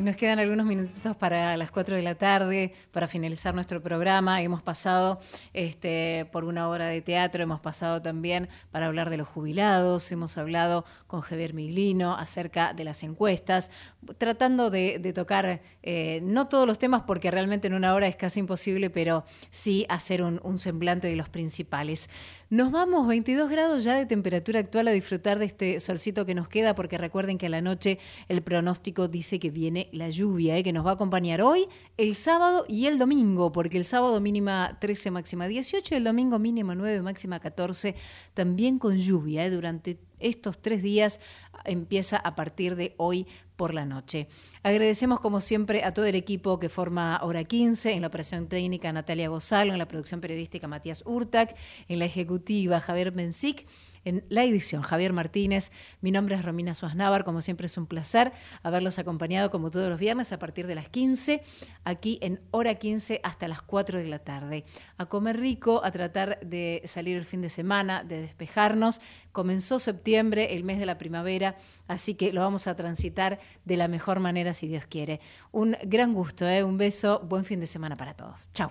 [0.00, 4.40] Nos quedan algunos minutitos para las 4 de la tarde, para finalizar nuestro programa.
[4.40, 5.18] Hemos pasado
[5.52, 10.38] este, por una hora de teatro, hemos pasado también para hablar de los jubilados, hemos
[10.38, 13.70] hablado con Javier Miglino acerca de las encuestas,
[14.16, 18.40] tratando de, tocar eh, no todos los temas porque realmente en una hora es casi
[18.40, 22.08] imposible, pero sí hacer un semblante de los principales.
[22.50, 26.48] Nos vamos 22 grados ya de temperatura actual a disfrutar de este solcito que nos
[26.48, 30.64] queda porque recuerden que a la noche el pronóstico dice que viene la lluvia, ¿eh?
[30.64, 34.78] que nos va a acompañar hoy, el sábado y el domingo, porque el sábado mínima
[34.80, 37.94] 13, máxima 18 y el domingo mínima 9, máxima 14,
[38.34, 39.50] también con lluvia ¿eh?
[39.50, 41.20] durante estos tres días
[41.64, 43.28] empieza a partir de hoy
[43.60, 44.26] por la noche.
[44.62, 48.90] Agradecemos como siempre a todo el equipo que forma Hora 15, en la operación técnica
[48.90, 51.54] Natalia Gozalo, en la producción periodística Matías Urtac,
[51.86, 53.66] en la ejecutiva Javier Benzic
[54.04, 54.82] en la edición.
[54.82, 55.70] Javier Martínez,
[56.00, 58.32] mi nombre es Romina Suaznavar, como siempre es un placer
[58.62, 61.42] haberlos acompañado como todos los viernes a partir de las 15,
[61.84, 64.64] aquí en hora 15 hasta las 4 de la tarde.
[64.98, 69.00] A comer rico, a tratar de salir el fin de semana, de despejarnos.
[69.32, 73.88] Comenzó septiembre, el mes de la primavera, así que lo vamos a transitar de la
[73.88, 75.20] mejor manera si Dios quiere.
[75.52, 76.64] Un gran gusto, ¿eh?
[76.64, 78.50] un beso, buen fin de semana para todos.
[78.52, 78.70] Chao.